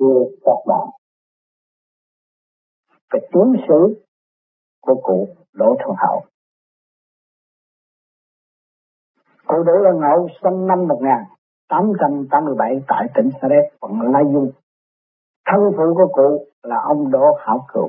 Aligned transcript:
thưa 0.00 0.18
các 0.44 0.56
bạn 0.66 0.88
về 3.12 3.20
tiến 3.32 3.64
sử 3.68 4.04
của 4.80 5.00
cụ 5.02 5.28
Đỗ 5.52 5.76
Thuận 5.84 5.96
Hậu. 5.98 6.22
Cụ 9.46 9.62
Đỗ 9.66 9.72
Thuận 9.82 10.00
Hậu 10.00 10.28
sinh 10.42 10.66
năm 10.66 10.88
1887 10.88 12.70
tại 12.88 13.06
tỉnh 13.14 13.30
Sa 13.42 13.48
Đéc, 13.48 13.80
quận 13.80 13.92
Lai 14.12 14.22
Dung. 14.32 14.50
Thân 15.46 15.60
phụ 15.76 15.94
của 15.94 16.12
cụ 16.12 16.46
là 16.62 16.76
ông 16.88 17.10
Đỗ 17.10 17.24
Hảo 17.40 17.66
Cựu, 17.74 17.88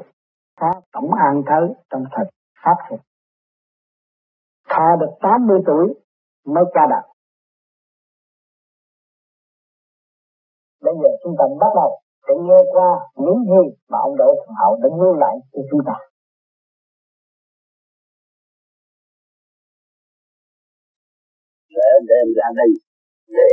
phó 0.60 0.72
tổng 0.92 1.14
an 1.14 1.44
thới 1.46 1.76
trong 1.90 2.04
thời 2.12 2.26
Pháp 2.64 2.76
Phục. 2.90 3.00
Thọ 4.70 4.96
được 5.00 5.12
80 5.22 5.60
tuổi 5.66 5.94
mới 6.46 6.64
qua 6.74 6.88
đời. 6.90 7.11
Bây 10.86 10.94
giờ 11.02 11.10
chúng 11.24 11.36
ta 11.40 11.46
bắt 11.62 11.72
đầu 11.80 11.92
để 12.28 12.36
nghe 12.48 12.60
qua 12.74 12.90
những 13.24 13.40
gì 13.52 13.64
mà 13.92 13.98
ông 14.08 14.16
Đỗ 14.20 14.30
Thuận 14.40 14.54
Hậu 14.60 14.74
đã 14.82 14.90
lưu 15.02 15.14
lại 15.24 15.36
cho 15.54 15.62
chúng 15.70 15.84
ta. 15.88 15.98
Sẽ 21.76 21.88
đem 22.10 22.28
ra 22.38 22.48
đây 22.60 22.72
để 23.38 23.52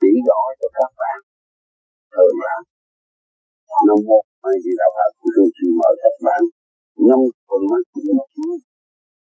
chỉ 0.00 0.10
rõ 0.28 0.40
cho 0.60 0.68
các 0.78 0.90
bạn. 1.00 1.18
Thường 2.12 2.36
là 2.44 2.56
năm 3.86 3.98
một 4.10 4.24
hay 4.42 4.56
gì 4.64 4.72
đạo 4.80 4.90
Phật 4.96 5.10
tôi 5.20 5.46
xin 5.56 5.70
mời 5.80 5.94
các 6.02 6.14
bạn. 6.26 6.42
Năm 7.08 7.20
phần 7.48 7.62
mắt 7.70 7.82
một 8.18 8.28
chút 8.34 8.56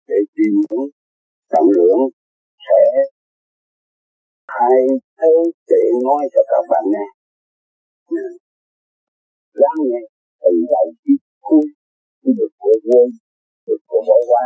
để 0.07 0.17
tìm 0.35 0.53
hiểu 0.65 0.83
trọng 1.51 1.69
lượng 1.75 2.01
sẽ 2.65 2.81
hai 4.47 4.79
thứ 5.19 5.33
để 5.69 5.81
nói 6.05 6.21
cho 6.33 6.41
các 6.51 6.63
bạn 6.71 6.83
nghe 6.93 7.05
lắng 9.61 9.79
nghe 9.89 10.01
từ 10.41 10.51
đầu 10.71 10.87
chí 11.01 11.13
cuối 11.41 11.65
cái 12.21 12.33
được 12.37 12.51
của 12.59 12.75
quên 12.85 13.09
được 13.67 13.81
của 13.87 14.01
bỏ 14.07 14.17
qua 14.29 14.45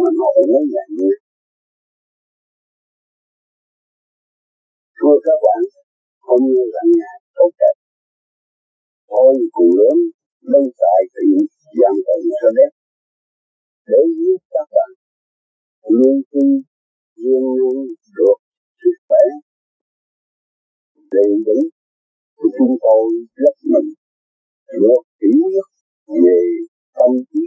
mà 0.00 0.08
nội 0.18 0.36
nhớ 0.48 0.60
nhận 0.72 0.88
như 0.98 1.10
thưa 4.98 5.16
các 5.26 5.38
bạn, 5.44 5.62
hôm 6.26 6.40
nay 6.54 6.66
là 6.74 6.82
ngày 6.98 7.18
tốt 7.34 7.50
đẹp. 7.60 7.76
Tôi 9.08 9.34
cùng 9.52 9.70
lớn 9.78 9.98
lâu 10.52 10.64
tại 10.80 11.00
thị 11.12 11.26
giang 11.78 11.98
tận 12.06 12.20
cho 12.40 12.48
đẹp 12.58 12.72
để 13.86 14.00
giúp 14.16 14.40
các 14.50 14.66
bạn 14.74 14.90
luôn 15.98 16.16
tin 16.30 16.48
luôn 17.16 17.44
luôn 17.58 17.76
được 18.16 18.38
sức 18.80 18.96
khỏe. 19.08 19.24
Đầy 21.12 21.30
đủ 21.46 21.75
của 22.36 22.48
chúng 22.58 22.76
tôi 22.84 23.06
rất 23.42 23.56
mừng 23.72 23.90
được 24.80 25.02
hiểu 25.20 25.40
nhất 25.54 25.68
về 26.24 26.40
tâm 26.96 27.10
trí 27.30 27.46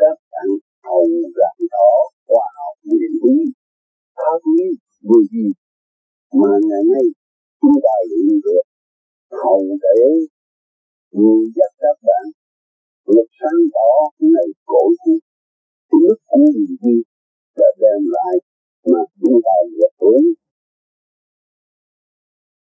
các 0.00 0.16
bạn 0.30 0.48
hầu 0.84 1.06
rạng 1.38 1.60
rõ 1.74 1.88
khoa 2.26 2.46
học 2.58 2.76
nguyện 2.84 3.12
lý 3.22 3.38
pháp 4.16 4.40
lý 4.56 4.66
vừa 5.06 5.22
gì 5.32 5.46
mà 6.40 6.52
ngày 6.68 6.82
nay 6.92 7.06
chúng 7.60 7.76
ta 7.84 7.94
luyện 8.10 8.40
được 8.44 8.64
hầu 9.42 9.62
để 9.84 10.00
người 11.12 11.42
dắt 11.56 11.72
các 11.82 11.96
bạn 12.06 12.24
được 13.06 13.28
sáng 13.38 13.60
tỏ 13.74 13.90
ngày 14.18 14.48
cổ 14.66 14.80
cuộc 15.88 15.98
nước 16.02 16.18
của 16.26 16.46
gì 16.82 16.96
đã 17.56 17.66
đem 17.80 18.00
lại 18.16 18.34
mà 18.92 19.00
chúng 19.20 19.40
ta 19.44 19.54
được 19.76 19.92
hưởng 20.00 20.26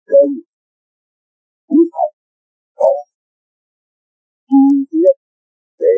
đây 0.08 0.47
quý 1.70 1.78
học 1.94 2.12
còn 2.76 2.98
chi 4.48 4.60
tiết 4.92 5.16
để 5.80 5.98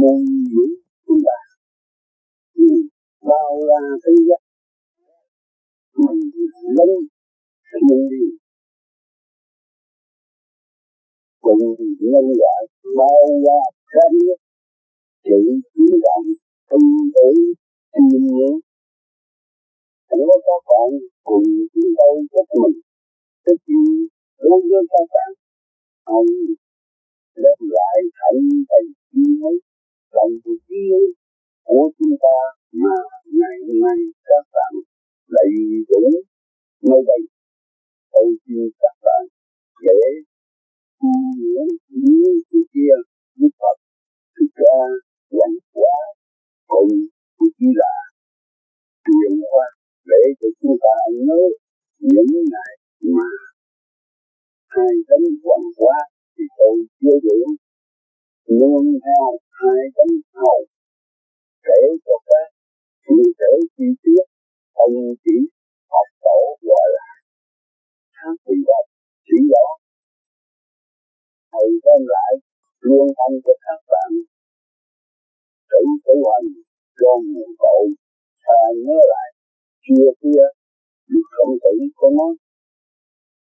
nuôi 0.00 0.24
dưỡng 0.52 0.74
chúng 1.06 1.20
ta 1.26 1.38
thì 2.54 2.66
bao 3.28 3.50
la 3.70 3.80
thế 4.02 4.12
giới 4.28 4.42
mình 6.02 6.30
lên 6.76 7.00
thiên 7.64 8.08
đi 8.10 8.24
cùng 11.40 11.58
nhân 12.00 12.26
loại 12.40 12.60
bao 12.98 13.22
la 13.46 13.60
khắp 13.92 14.10
nhất 14.26 14.38
chỉ 15.24 15.38
chỉ 15.74 15.84
rằng 16.04 16.24
tinh 16.70 17.10
tế 17.14 17.28
thiên 17.92 18.08
nhiên 18.08 18.60
Hãy 20.08 20.18
các 20.46 20.60
bạn 20.68 20.90
cùng 21.24 21.44
chúng 21.74 21.90
tôi 21.98 22.14
chúc 22.32 22.46
mừng 22.62 22.80
tất 23.44 23.56
nhiên 23.66 24.13
luôn 24.44 24.60
luôn 24.70 24.84
các 24.92 25.06
bạn 25.14 25.30
ông 26.18 26.26
đem 27.42 27.58
lại 27.76 27.98
thành 28.18 28.42
thành 28.68 28.88
chi 29.10 29.24
ấy 29.50 29.56
lòng 30.16 30.34
yêu 30.68 31.00
của 31.68 31.90
chúng 31.98 32.16
ta 32.24 32.38
mà 32.82 32.96
ngày 33.38 33.56
hôm 33.66 33.78
nay 33.84 33.98
các 34.28 34.44
bạn 34.54 34.72
đầy 35.36 35.50
đủ 35.88 36.02
nơi 36.88 37.00
đây. 37.10 37.22
Tôi 38.12 38.28
xin 38.46 38.70
các 38.80 38.94
bạn 39.04 39.22
để 39.86 40.02
tu 41.00 41.12
những 41.38 41.68
như 41.88 42.24
thế 42.48 42.58
kia 42.72 42.94
Đức 43.38 43.52
Phật 43.60 43.76
thực 44.36 44.50
ra 44.62 44.76
Hoàng 45.32 45.56
Quả 45.72 45.96
cùng 46.66 46.88
chỉ 47.58 47.66
là 47.82 47.94
truyền 49.04 49.40
qua 49.50 49.66
để 50.10 50.22
cho 50.40 50.48
chúng 50.60 50.76
ta 50.84 50.96
nhớ 51.26 51.40
những 51.98 52.44
ngày 52.52 52.72
mà 53.16 53.28
hai 54.74 54.94
tấm 55.08 55.22
hoàng 55.44 55.66
quá 55.76 55.96
thì 56.34 56.44
tôi 56.58 56.76
chưa 57.00 57.18
điểm, 57.24 57.48
nương 58.58 58.88
theo 59.04 59.26
hai 59.60 59.80
tấm 59.96 60.08
hầu 60.34 60.60
kể 61.66 61.80
cho 62.06 62.16
các 62.28 62.46
chỉ 63.04 63.16
thể 63.38 63.52
chi 63.76 63.84
tiết 64.02 64.24
ông 64.84 64.94
chỉ 65.24 65.36
học 65.92 66.08
tổ 66.24 66.38
gọi 66.68 66.86
là 66.96 67.08
khác 68.16 68.36
thì 68.46 68.54
vật 68.68 68.84
chỉ 69.26 69.38
rõ. 69.52 69.66
Thầy 71.52 71.68
đem 71.84 72.02
lại 72.14 72.32
luôn 72.80 73.08
ông 73.26 73.34
cho 73.44 73.54
các 73.64 73.80
bạn. 73.90 74.10
Tự 75.70 75.82
tử 76.04 76.14
hành 76.30 76.48
do 77.00 77.12
nguồn 77.30 77.50
cội 77.62 77.86
và 78.44 78.60
nhớ 78.84 78.98
lại 79.12 79.28
chưa 79.84 80.10
kia 80.20 80.44
lúc 81.06 81.26
không 81.36 81.54
Tử 81.62 81.72
có 81.96 82.10
nói. 82.18 82.43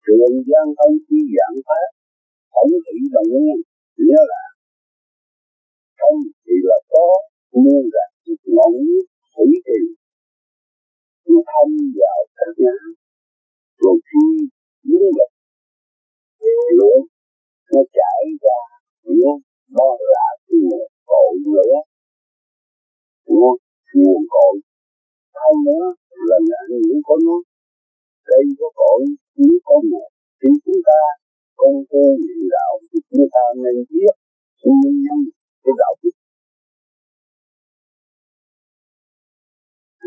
Trường 0.05 0.37
gian 0.49 0.65
thân 0.77 0.91
chi 1.07 1.19
dạng 1.35 1.57
pháp, 1.67 1.87
Không 2.53 2.71
thị 2.85 2.97
đồng 3.13 3.29
nguyên, 3.31 3.57
Nghĩa 3.97 4.21
là 4.31 4.43
Không 5.99 6.19
thì 6.43 6.55
là 6.69 6.79
có 6.91 7.07
Nguyên 7.51 7.85
là 7.95 8.05
chiếc 8.23 8.39
ngọn 8.55 8.71
nước 8.87 9.05
thủy 9.33 9.49
tiền 9.65 9.85
Nó 11.29 11.39
thông 11.51 11.71
vào 11.99 12.19
các 12.37 12.53
nhá 12.57 12.75
Rồi 13.81 13.97
khi 14.07 14.25
biến 14.83 15.01
lực 15.17 15.31
Lượng 16.77 17.03
Nó 17.71 17.81
chảy 17.97 18.23
ra, 18.43 18.59
Nó 19.03 19.31
đó 19.77 19.97
là 20.11 20.25
nguồn 20.47 20.87
cội 21.05 21.31
nữa 21.45 21.75
Nguồn 23.95 24.21
cội. 24.33 24.55
Sau 25.33 25.51
nữa 25.65 25.85
là 26.29 26.37
ngạn 26.47 26.65
ngữ 26.69 27.01
của 27.03 27.17
nó, 27.25 27.35
đây 28.27 28.43
có 28.59 28.67
cội 28.75 29.05
nếu 29.37 29.57
có 29.67 29.75
một 29.91 30.09
thì 30.39 30.49
chúng 30.65 30.81
ta 30.89 30.99
công 31.59 31.77
phu 31.89 32.03
niệm 32.21 32.41
đạo 32.55 32.73
thì 32.89 32.99
chúng 33.09 33.25
ta 33.33 33.43
nên 33.63 33.77
biết 33.91 34.13
nguyên 34.63 34.95
nhân 35.03 35.19
của 35.63 35.73
đạo 35.81 35.93
đức. 36.01 36.15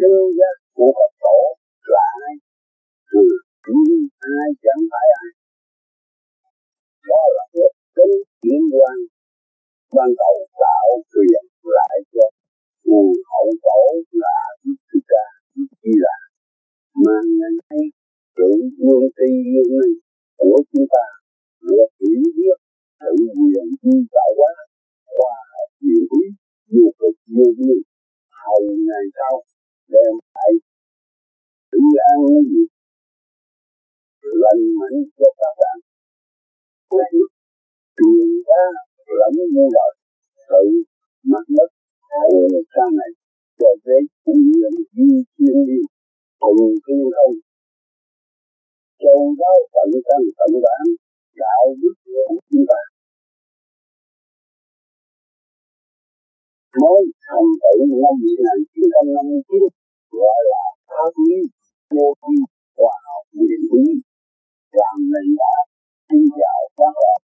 Chân 0.00 0.12
giác 0.38 0.56
của 0.76 0.90
Phật 0.96 1.12
tổ 1.24 1.38
là 1.92 2.04
ai? 2.26 2.34
Từ 3.10 3.20
những 3.88 4.08
ai 4.38 4.48
chẳng 4.64 4.82
phải 4.92 5.08
ai? 5.22 5.30
Đó 7.08 7.22
là 7.36 7.44
một 7.54 7.72
cái 7.96 8.10
chuyển 8.42 8.62
quan 8.74 8.96
ban 9.96 10.10
đầu 10.22 10.36
tạo 10.62 10.88
truyền 11.12 11.44
lại 11.76 11.96
cho 12.12 12.26
nguồn 12.84 13.12
hậu 13.30 13.46
tổ 13.66 13.80
là 14.22 14.38
Đức 14.64 14.78
Thích 14.88 15.06
Ca 15.12 15.24
Đức 15.54 15.70
Di 15.82 15.92
Đà. 16.04 16.16
Mang 17.04 17.26
ngày 17.38 17.54
nay 17.70 17.97
sự 18.38 18.50
nguyên 18.78 19.10
tri 19.16 19.28
nguyên 19.50 19.68
linh 19.78 19.98
của 20.38 20.58
chúng 20.72 20.86
ta 20.94 21.04
được 21.68 21.90
hiểu 22.00 22.22
biết 22.36 22.58
sự 23.00 23.10
quyền 23.38 23.66
vi 23.82 23.94
tạo 24.14 24.30
hóa 24.38 24.52
hòa 25.16 25.34
học 25.52 25.70
diệu 25.80 26.04
lý 26.12 26.24
vô 26.72 26.86
cực 26.98 27.16
vô 27.34 27.44
biên 27.58 27.78
hầu 28.40 28.62
ngày 28.86 29.04
sau, 29.16 29.34
đem 29.92 30.14
lại 30.34 30.52
sự 31.72 31.78
an 32.10 32.18
vui 32.26 32.66
lành 34.42 34.62
mạnh 34.78 34.98
cho 35.18 35.28
các 35.40 35.52
bạn. 35.60 35.78
Quên 36.88 37.14
truyền 37.96 38.28
ra 38.48 38.64
lẫn 39.18 39.34
muôn 39.54 39.68
đời 39.76 39.92
tự 40.48 40.64
mặt 41.30 41.44
mất 41.56 41.70
hầu 42.10 42.48
sau 42.74 42.88
này, 42.98 43.10
cho 43.58 43.70
đến 43.84 44.02
quyền 44.24 44.72
duy 44.94 45.24
chuyên 45.38 45.66
đi 45.66 45.80
cùng 46.38 46.60
thiên 46.86 47.04
không 47.16 47.47
châu 49.02 49.20
đáo 49.40 49.58
tận 49.74 49.90
tâm 50.08 50.22
tận 50.38 50.50
bản 50.64 50.84
đạo 51.42 51.64
đức 51.80 51.94
của 52.04 52.26
chúng 52.50 52.64
ta. 52.70 52.80
Mới 56.80 57.02
thành 57.26 57.50
tựu 57.62 57.80
năm 58.02 58.14
1959 58.22 59.62
gọi 60.20 60.40
là 60.52 60.64
pháp 60.90 61.12
lý, 61.26 61.38
vô 61.94 62.06
vi, 62.22 62.36
khoa 62.76 62.94
học 63.06 63.24
quyền 63.38 63.62
lý. 63.72 63.86
Làm 64.78 64.96
nền 65.12 65.28
là 65.40 65.54
xin 66.06 66.22
chào 66.38 66.60
các 66.78 66.92
bạn. 67.02 67.20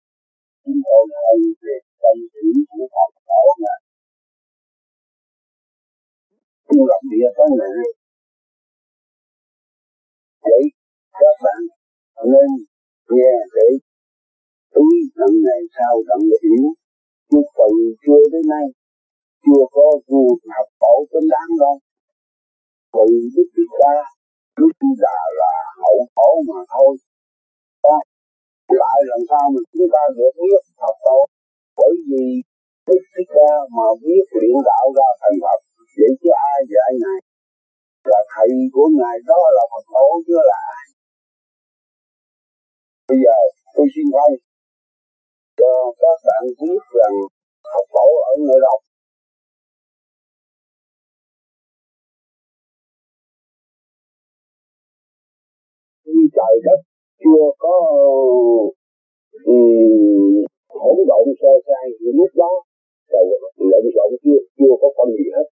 Chúng 0.64 0.80
tôi 0.86 1.04
thấy 1.22 1.38
về 1.62 1.76
tâm 2.02 2.18
thủy 2.32 2.48
của 2.70 2.86
Phật 2.94 3.12
tổ 3.30 3.44
này 3.66 3.80
Chúng 6.68 6.86
lập 6.90 7.02
địa 7.12 7.30
tới 7.38 7.48
này 7.60 7.86
vậy 10.44 10.64
các 11.22 11.36
bạn 11.44 11.62
nên 12.32 12.50
nghe 13.16 13.34
để 13.56 13.68
ý 14.86 14.88
lần 15.20 15.32
ngày 15.46 15.62
sau 15.78 15.94
lần 16.10 16.22
hiểu 16.44 16.66
chứ 17.30 17.40
từ 17.58 17.70
chưa 18.04 18.24
đến 18.34 18.46
nay, 18.54 18.66
chưa 19.44 19.64
có 19.76 19.88
vua 20.08 20.30
học 20.56 20.68
tổ 20.82 20.96
chính 21.12 21.28
đáng 21.34 21.52
đâu. 21.64 21.76
Từ 22.94 23.06
đức 23.36 23.48
đức 23.56 23.70
ca 23.80 23.96
đức 24.58 24.74
là 25.06 25.18
là 25.40 25.54
hậu 25.82 25.98
khổ 26.16 26.30
mà 26.50 26.60
thôi. 26.74 26.94
Đó. 27.84 27.98
lại 28.82 29.00
lần 29.10 29.22
sau 29.30 29.46
mà 29.54 29.62
chúng 29.72 29.88
ta 29.94 30.02
được 30.18 30.34
biết 30.42 30.64
học 30.84 30.96
tổ 31.06 31.18
bởi 31.78 31.94
vì 32.08 32.26
đức 32.88 33.02
thích 33.14 33.30
ca 33.36 33.52
mà 33.76 33.88
biết 34.04 34.26
luyện 34.40 34.58
đạo 34.70 34.86
ra 34.98 35.08
thành 35.22 35.38
phật, 35.44 35.60
vậy 35.98 36.12
chứ 36.22 36.30
ai 36.52 36.60
dạy 36.74 36.92
ngài? 37.02 37.20
Là 38.12 38.20
thầy 38.34 38.50
của 38.74 38.88
ngài 39.00 39.18
đó 39.30 39.42
là 39.56 39.64
phật 39.72 39.86
tổ 39.96 40.08
chứ 40.28 40.36
là 40.52 40.60
ai? 40.78 40.83
Bây 43.14 43.22
giờ 43.26 43.38
tôi 43.76 43.88
xin 43.96 44.06
thay 44.16 44.32
cho 45.60 45.72
các 46.02 46.18
bạn 46.28 46.44
biết 46.62 46.84
rằng 47.00 47.16
học 47.74 47.86
tổ 47.96 48.08
ở 48.32 48.34
nơi 48.48 48.60
đâu 48.66 48.78
khi 56.06 56.22
trời 56.38 56.56
đất 56.66 56.80
chưa 57.22 57.46
có 57.64 57.76
um, 59.54 60.36
hỗn 60.82 60.98
độn 61.10 61.26
sơ 61.42 61.54
sai 61.68 61.86
lúc 62.20 62.32
đó. 62.42 62.52
Rồi 63.12 63.24
lộn 63.72 63.86
xộn 63.96 64.12
chưa 64.24 64.40
chưa 64.58 64.74
có 64.82 64.88
phân 64.98 65.08
gì 65.18 65.28
hết. 65.36 65.48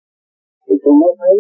Thì 0.67 0.75
tôi 0.83 0.95
mới 1.01 1.13
thấy 1.21 1.37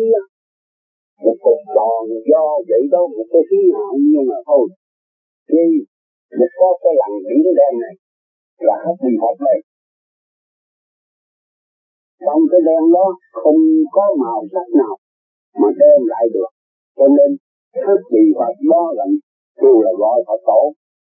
một 1.24 1.36
cục 1.44 1.58
tròn 1.74 2.02
do 2.30 2.42
vậy 2.68 2.82
đó 2.90 3.02
một 3.16 3.26
cái 3.32 3.42
khí 3.50 3.60
hậu 3.76 3.94
nhưng 4.12 4.26
mà 4.30 4.38
thôi 4.46 4.68
khi 5.50 5.64
một 6.38 6.50
có 6.60 6.68
cái 6.82 6.92
lằn 7.00 7.12
điểm 7.26 7.38
đen 7.60 7.72
này, 7.84 7.94
là 8.66 8.74
hết 8.84 8.96
bị 9.04 9.12
hợp 9.22 9.36
này. 9.48 9.58
Trong 12.24 12.42
cái 12.50 12.60
đen 12.68 12.82
đó 12.96 13.06
không 13.40 13.60
có 13.96 14.04
màu 14.22 14.40
sắc 14.52 14.66
nào 14.80 14.94
mà 15.60 15.68
đem 15.80 16.00
lại 16.12 16.24
được. 16.34 16.50
Cho 16.98 17.06
nên 17.16 17.30
hết 17.86 18.00
kỳ 18.10 18.22
Phật 18.38 18.54
đó 18.72 18.82
là 18.98 19.04
đều 19.62 19.76
là 19.84 19.92
gọi 20.02 20.18
Phật 20.28 20.40
tổ 20.50 20.62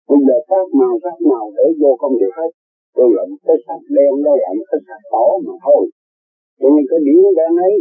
bây 0.08 0.20
giờ 0.26 0.36
các 0.50 0.64
màu 0.80 0.94
sắc 1.04 1.16
nào 1.32 1.44
để 1.56 1.66
vô 1.80 1.90
không 2.00 2.14
được 2.20 2.32
hết. 2.38 2.50
Tôi 2.96 3.08
là 3.16 3.22
cái 3.46 3.56
sắc 3.66 3.80
đen 3.96 4.12
đó 4.24 4.32
là 4.42 4.50
cái 4.70 4.80
sắc 4.88 5.00
tổ 5.12 5.26
mà 5.46 5.54
thôi. 5.64 5.82
Cho 6.60 6.68
nên 6.74 6.84
cái 6.90 7.00
điểm 7.06 7.18
đen 7.38 7.52
ấy, 7.68 7.76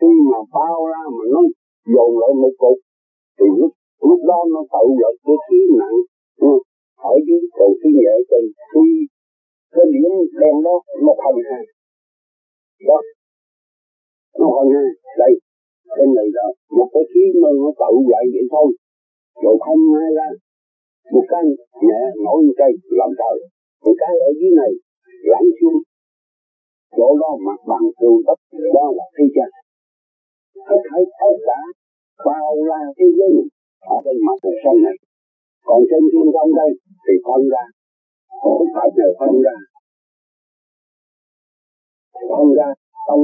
khi 0.00 0.12
mà 0.30 0.40
bao 0.54 0.78
ra 0.92 1.02
mà 1.16 1.24
nó 1.34 1.40
dồn 1.94 2.10
lại 2.20 2.32
một 2.42 2.54
cục, 2.62 2.78
thì 3.38 3.46
lúc 3.60 3.72
lúc 4.08 4.20
đó 4.30 4.38
nó 4.54 4.60
tự 4.72 4.84
lực 5.02 5.14
cái 5.26 5.36
khí 5.46 5.60
nặng 5.80 5.98
ừ, 6.48 6.52
ở 7.10 7.14
dưới 7.26 7.42
còn 7.58 7.70
khí 7.80 7.88
nhẹ 8.00 8.14
còn 8.30 8.44
khi 8.70 8.86
cái 9.74 9.86
điểm 9.92 10.12
đen 10.40 10.54
đó 10.66 10.74
nó 11.04 11.12
thành 11.22 11.38
hai. 11.48 11.62
Đó. 12.88 12.98
Nó 14.40 14.46
thành 14.56 14.70
hai. 14.76 14.88
Đây 15.22 15.32
bên 15.96 16.08
này 16.18 16.28
là 16.38 16.46
một 16.78 16.88
cái 16.94 17.04
khí 17.10 17.24
mà 17.42 17.50
nó 17.62 17.70
tự 17.80 17.92
dậy 18.10 18.24
vậy 18.34 18.46
thôi. 18.52 18.68
Rồi 19.42 19.56
không 19.64 19.80
ai 20.02 20.10
ra. 20.18 20.28
Một 21.14 21.24
cái 21.32 21.42
nhẹ 21.86 22.00
nổi 22.24 22.38
một 22.46 22.54
cây 22.60 22.72
làm 22.98 23.10
trời. 23.20 23.36
Một 23.84 23.94
cái 24.00 24.12
ở 24.28 24.30
dưới 24.38 24.52
này 24.60 24.72
lặn 25.32 25.44
xuống. 25.58 25.78
Chỗ 26.96 27.08
đó 27.22 27.30
mặt 27.46 27.60
bằng 27.70 27.86
tường 28.00 28.20
đất 28.26 28.38
đó 28.76 28.84
là 28.98 29.06
thế 29.16 29.24
gian. 29.34 29.50
Hết 30.68 30.80
thảy 30.88 31.02
tất 31.20 31.34
cả 31.48 31.60
bao 32.26 32.54
la 32.70 32.82
thế 32.98 33.06
giới 33.18 33.32
ở 33.94 33.96
bên 34.04 34.16
mặt 34.26 34.36
cuộc 34.42 34.56
sống 34.64 34.78
này. 34.86 34.96
Còn 35.68 35.80
trên 35.90 36.02
thiên 36.12 36.26
không 36.34 36.52
đây 36.60 36.70
thì 37.04 37.14
phân 37.26 37.42
ra. 37.52 37.64
Không 38.42 38.66
phải 38.74 38.88
là 38.98 39.08
phân 39.18 39.34
ra. 39.46 39.56
Phân 42.30 42.46
ra 42.58 42.68
trong 43.06 43.22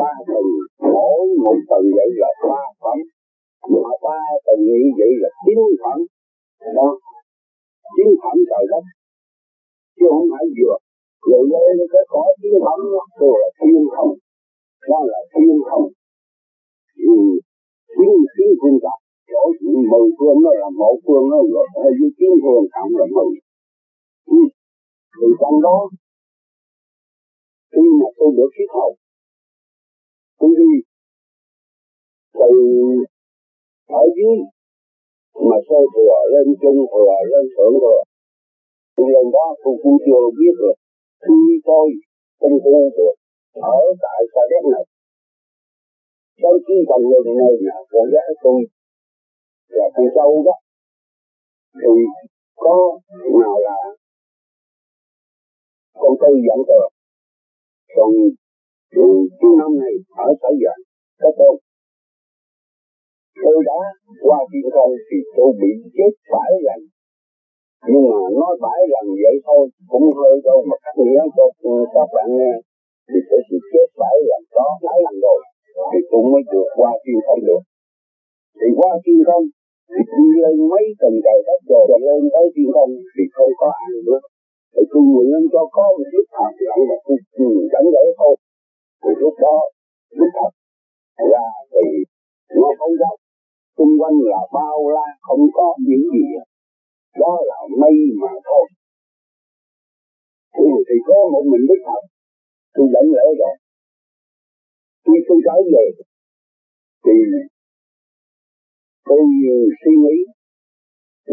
ba 0.00 0.12
tầng 0.28 0.50
mỗi 0.94 1.20
một 1.44 1.58
tầng 1.70 1.86
vậy 1.96 2.10
là 2.22 2.30
ba 2.50 2.62
phẩm. 2.82 2.98
Mà 3.72 3.92
ba 4.04 4.18
tầng 4.46 4.62
như 4.68 4.80
vậy 4.98 5.12
là 5.22 5.30
chín 5.42 5.58
phẩm. 5.82 5.98
Đó. 6.78 6.88
Chín 7.94 8.08
phẩm 8.22 8.36
trời 8.50 8.64
đất. 8.72 8.84
Chứ 9.96 10.06
không 10.12 10.28
phải 10.32 10.44
vừa. 10.56 10.76
Người 11.28 11.44
lên 11.52 11.76
cái 11.92 12.04
có 12.12 12.22
chín 12.40 12.52
phẩm. 12.66 12.80
Đó 13.20 13.30
là 13.40 13.48
thiên 13.58 13.82
không. 13.94 14.12
Đó 14.90 14.98
là 15.10 15.20
thiên 15.32 15.56
không. 15.70 15.86
Ừ. 17.12 17.14
chín 17.96 18.10
chín 18.36 18.48
thiên 18.60 18.76
trọng 18.84 19.05
chỗ 19.30 19.42
mười 19.90 20.06
phương 20.16 20.38
nó 20.44 20.50
là 20.62 20.68
một 20.80 20.96
phương, 21.04 21.24
nó 21.32 21.38
rồi 21.54 21.66
hay 21.74 21.90
với 21.98 22.10
chín 22.18 22.32
phương 22.42 22.64
cộng 22.74 22.90
là 23.00 23.06
mười 23.16 23.30
ừ. 24.36 24.40
thì 25.16 25.26
trong 25.40 25.56
đó, 25.66 25.78
khi 27.72 27.84
mà 28.00 28.08
tôi 28.18 28.30
được 28.36 28.50
thiết 28.54 28.68
hậu 28.76 28.92
tôi 30.38 30.50
đi 30.60 30.72
từ 32.38 32.50
ở 34.00 34.04
dưới 34.16 34.36
mà 35.48 35.56
sơ 35.66 35.80
thừa 35.92 36.16
lên 36.32 36.46
trung 36.62 36.80
thừa, 36.90 37.14
lên 37.32 37.44
thượng 37.54 37.74
thừa 37.82 38.00
thì 38.96 39.04
lần 39.14 39.26
đó 39.36 39.46
tôi 39.62 39.74
cũng 39.82 39.96
chưa 40.06 40.22
biết 40.38 40.54
được, 40.62 40.76
khi 41.24 41.38
tôi 41.68 41.86
không 42.40 42.56
tu 42.64 42.76
được 42.96 43.14
ở 43.74 43.78
tại 44.02 44.20
sa 44.32 44.42
đéc 44.50 44.64
này 44.74 44.84
trong 46.42 46.58
khi 46.66 46.76
còn 46.88 47.00
người 47.08 47.24
này 47.40 47.52
là 47.66 47.76
con 47.92 48.06
gái 48.14 48.28
tôi 48.42 48.60
và 49.68 49.86
con 49.94 50.06
sâu 50.14 50.42
đó, 50.46 50.56
thì 51.80 51.92
có 52.56 52.76
nào 53.42 53.56
là 53.66 53.76
con 56.00 56.12
tư 56.20 56.30
dẫn 56.46 56.60
tờ 56.68 56.80
còn 57.96 58.10
chú 59.40 59.48
năm 59.60 59.70
này 59.82 59.94
ở 60.26 60.28
sở 60.40 60.50
dạng 60.62 60.82
có 61.20 61.30
tôn 61.38 61.56
tôi 63.42 63.56
đã 63.70 63.80
qua 64.26 64.38
thiên 64.50 64.66
công 64.74 64.92
thì 65.06 65.18
tôi 65.36 65.50
bị 65.60 65.72
chết 65.96 66.12
phải 66.30 66.50
lần. 66.66 66.80
Nhưng 67.90 68.04
mà 68.10 68.20
nói 68.38 68.52
phải 68.62 68.80
lần 68.94 69.06
vậy 69.24 69.36
thôi, 69.46 69.62
cũng 69.90 70.06
hơi 70.18 70.34
đâu 70.48 70.58
mà 70.68 70.76
cắt 70.84 70.94
nghĩa 71.02 71.22
cho 71.36 71.44
các 71.94 72.08
bạn 72.14 72.28
nghe, 72.38 72.54
thì 73.08 73.18
phải 73.28 73.40
sự 73.48 73.56
chết 73.72 73.88
phải 73.98 74.16
lần 74.30 74.42
đó 74.56 74.66
mấy 74.86 74.98
lần 75.06 75.16
rồi, 75.26 75.40
thì 75.90 75.98
cũng 76.10 76.26
mới 76.32 76.42
được 76.52 76.68
qua 76.78 76.90
thiên 77.02 77.18
không 77.26 77.42
được. 77.48 77.62
Thì 78.58 78.68
qua 78.78 78.90
thiên 79.04 79.20
không 79.28 79.44
thì 79.92 80.00
đi 80.16 80.26
lên 80.42 80.56
mấy 80.72 80.84
tầng 81.00 81.16
trời 81.24 81.38
đất 81.48 81.60
rồi 81.70 81.84
rồi 81.90 82.00
lên 82.08 82.22
tới 82.34 82.46
thiên 82.54 82.68
không 82.76 82.92
thì 83.14 83.24
không 83.36 83.52
có 83.60 83.68
ai 83.84 83.90
nữa. 84.06 84.20
Để 84.74 84.82
tôi 84.90 85.02
nguyện 85.10 85.42
cho 85.52 85.62
có 85.76 85.84
một 85.96 86.06
chút 86.12 86.24
thật 86.36 86.52
lặng 86.68 86.82
mà 86.88 86.96
tôi 87.04 87.16
chẳng 87.72 87.88
để 87.96 88.04
thôi. 88.18 88.34
Thì 89.02 89.10
lúc 89.22 89.34
đó 89.44 89.56
lúc 90.18 90.30
thật 90.38 90.52
ra 91.32 91.46
thì 91.72 91.86
nó 92.60 92.68
không 92.78 92.94
đâu 93.02 93.16
xung 93.76 93.94
quanh 94.00 94.16
là 94.32 94.40
bao 94.56 94.78
la 94.96 95.08
không 95.26 95.44
có 95.58 95.68
những 95.88 96.04
gì 96.12 96.24
đó 97.22 97.32
là 97.48 97.58
mây 97.80 97.96
mà 98.22 98.32
thôi. 98.48 98.64
Thì, 100.54 100.66
thì 100.86 100.96
có 101.06 101.18
một 101.32 101.44
mình 101.52 101.64
đức 101.68 101.80
thật 101.86 102.02
tôi 102.74 102.86
đánh 102.94 103.08
lễ 103.16 103.26
rồi. 103.40 103.54
Khi 105.04 105.16
tôi 105.28 105.38
trở 105.46 105.56
về 105.74 105.84
thì 107.04 107.16
tôi 109.06 109.20
suy 109.80 109.92
nghĩ. 110.02 110.16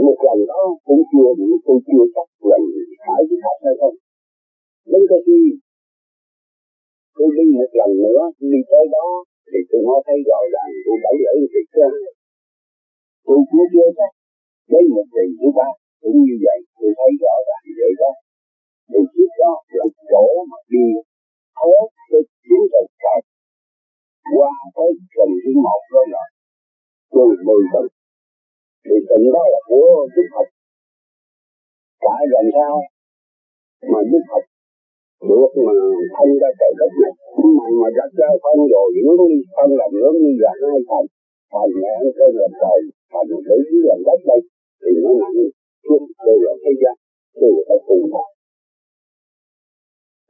Một 0.06 0.18
lần 0.28 0.40
đó 0.52 0.62
cũng 0.88 1.02
chưa 1.12 1.30
đủ, 1.40 1.50
tôi 1.66 1.78
chưa 1.88 2.04
chắc 2.16 2.28
lần 2.50 2.62
phải 3.06 3.22
với 3.28 3.38
thật 3.44 3.58
hay 3.66 3.76
không. 3.80 3.96
Đến 4.92 5.02
cái 5.10 5.20
khi 5.26 5.40
tôi 7.18 7.30
đi 7.38 7.46
một 7.60 7.72
lần 7.80 7.92
nữa, 8.04 8.22
đi 8.52 8.60
tới 8.72 8.86
đó, 8.96 9.08
thì 9.50 9.60
tôi 9.70 9.82
nói 9.88 10.00
thấy 10.08 10.18
rõ 10.30 10.40
ràng 10.54 10.72
tôi 10.86 10.98
đẩy 11.06 11.16
lỡ 11.26 11.34
việc 11.54 11.68
cơ 11.76 11.88
tôi 13.26 13.38
cũng 13.50 13.66
chưa 13.74 13.90
chắc. 13.98 14.12
Đến 14.72 14.84
một 14.96 15.08
kỳ 15.14 15.26
thứ 15.40 15.48
ba, 15.58 15.70
cũng 16.02 16.18
như 16.26 16.36
vậy, 16.46 16.60
tôi 16.80 16.92
thấy 16.98 17.12
rõ 17.24 17.36
ràng 17.48 17.66
vậy 17.80 17.92
đó. 18.02 18.12
Thì 18.92 19.00
trước 19.14 19.32
đó 19.42 19.54
là 19.78 19.86
chỗ 20.12 20.24
mà 20.52 20.60
đi 20.72 20.86
thố 21.58 21.74
cái 22.10 22.22
chiến 22.44 22.62
thuật 22.72 22.88
trời 23.04 23.20
qua 24.34 24.52
tới 24.76 24.92
tuần 25.14 25.30
thứ 25.44 25.52
một 25.66 25.82
rồi 25.94 26.06
là 26.14 26.24
từ 27.14 27.26
mười 27.48 27.64
tuần 27.72 27.86
thì 28.86 28.96
tuần 29.08 29.22
đó 29.36 29.44
là 29.54 29.60
của 29.70 30.08
đức 30.16 30.28
học 30.36 30.48
cả 32.04 32.16
làm 32.34 32.46
sao 32.58 32.76
mà 33.92 34.00
đức 34.12 34.24
Phật 34.30 34.44
được 35.30 35.52
mà 35.66 35.74
phân 36.16 36.30
ra 36.42 36.50
trời 36.60 36.74
đất 36.80 36.92
này? 37.04 37.14
Mà 37.58 37.66
mà 37.80 37.88
đặt 37.98 38.12
ra 38.20 38.30
phân 38.44 38.58
rồi 38.74 38.88
hướng 39.04 39.18
đi 39.30 39.38
phân 39.56 39.70
làm 39.80 39.92
hướng 40.02 40.18
đi 40.24 40.32
là 40.44 40.52
hai 40.62 40.80
phần. 40.90 41.04
Phần 41.52 41.70
nhẹ 41.82 41.94
trên 42.18 42.32
là 42.40 42.48
trời, 42.62 42.80
phần 43.12 43.28
nữ 43.48 43.58
dưới 43.68 43.82
làm 43.90 44.00
đất 44.08 44.20
đây. 44.30 44.42
Thì 44.82 44.92
nó 45.04 45.12
nặng 45.22 45.38
chung 45.86 46.06
đều 46.26 46.40
là 46.48 46.54
thế 46.64 46.72
gian 46.82 46.96
đều 47.42 47.54
là 47.68 47.76
phù 47.88 47.98
sa 48.14 48.24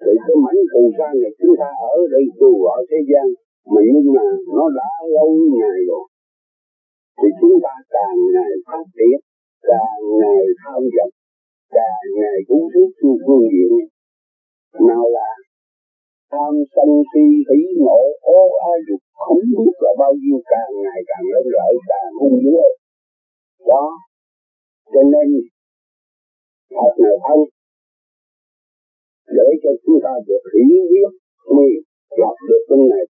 thì 0.01 0.13
cái 0.25 0.35
mảnh 0.45 0.61
phù 0.71 0.81
sa 0.97 1.07
này 1.21 1.31
chúng 1.39 1.55
ta 1.61 1.69
ở 1.93 1.95
đây 2.13 2.23
dù 2.39 2.51
ở 2.77 2.79
thế 2.89 2.99
gian, 3.09 3.27
mà 3.73 3.81
nhưng 3.93 4.07
mà 4.15 4.25
nó 4.57 4.65
đã 4.79 4.89
lâu 5.15 5.29
ngày 5.59 5.79
rồi 5.89 6.05
thì 7.19 7.27
chúng 7.39 7.55
ta 7.65 7.73
càng 7.95 8.17
ngày 8.33 8.51
phát 8.67 8.85
triển, 8.97 9.17
càng 9.69 10.03
ngày 10.21 10.43
tham 10.61 10.81
vọng 10.95 11.13
càng 11.77 12.05
ngày 12.19 12.37
cũng 12.47 12.65
thức 12.73 12.87
chu 12.99 13.09
phương 13.25 13.45
diện. 13.53 13.71
Nào 14.89 15.05
là 15.17 15.29
tham 16.31 16.53
sân 16.73 16.89
si, 17.09 17.25
hỷ 17.49 17.61
nộ 17.85 18.01
ô 18.37 18.39
ai 18.69 18.77
dục, 18.87 19.01
không 19.25 19.41
biết 19.57 19.75
là 19.83 19.91
bao 20.01 20.13
nhiêu, 20.21 20.37
càng 20.53 20.73
ngày 20.85 21.01
càng 21.09 21.25
lớn 21.33 21.45
lợi, 21.55 21.73
càng 21.91 22.11
hung 22.19 22.37
dữ 22.43 22.55
đó, 23.71 23.85
cho 24.93 25.01
nên 25.13 25.27
học 26.79 26.93
này 27.03 27.15
thân, 27.25 27.39
để 29.37 29.47
cho 29.63 29.71
chúng 29.83 29.99
ta 30.03 30.13
được 30.27 30.43
hiểu 30.53 30.83
biết 30.91 31.11
mi 31.55 31.69
gặp 32.21 32.35
được 32.49 32.63
bên 32.69 32.81
này. 32.93 33.05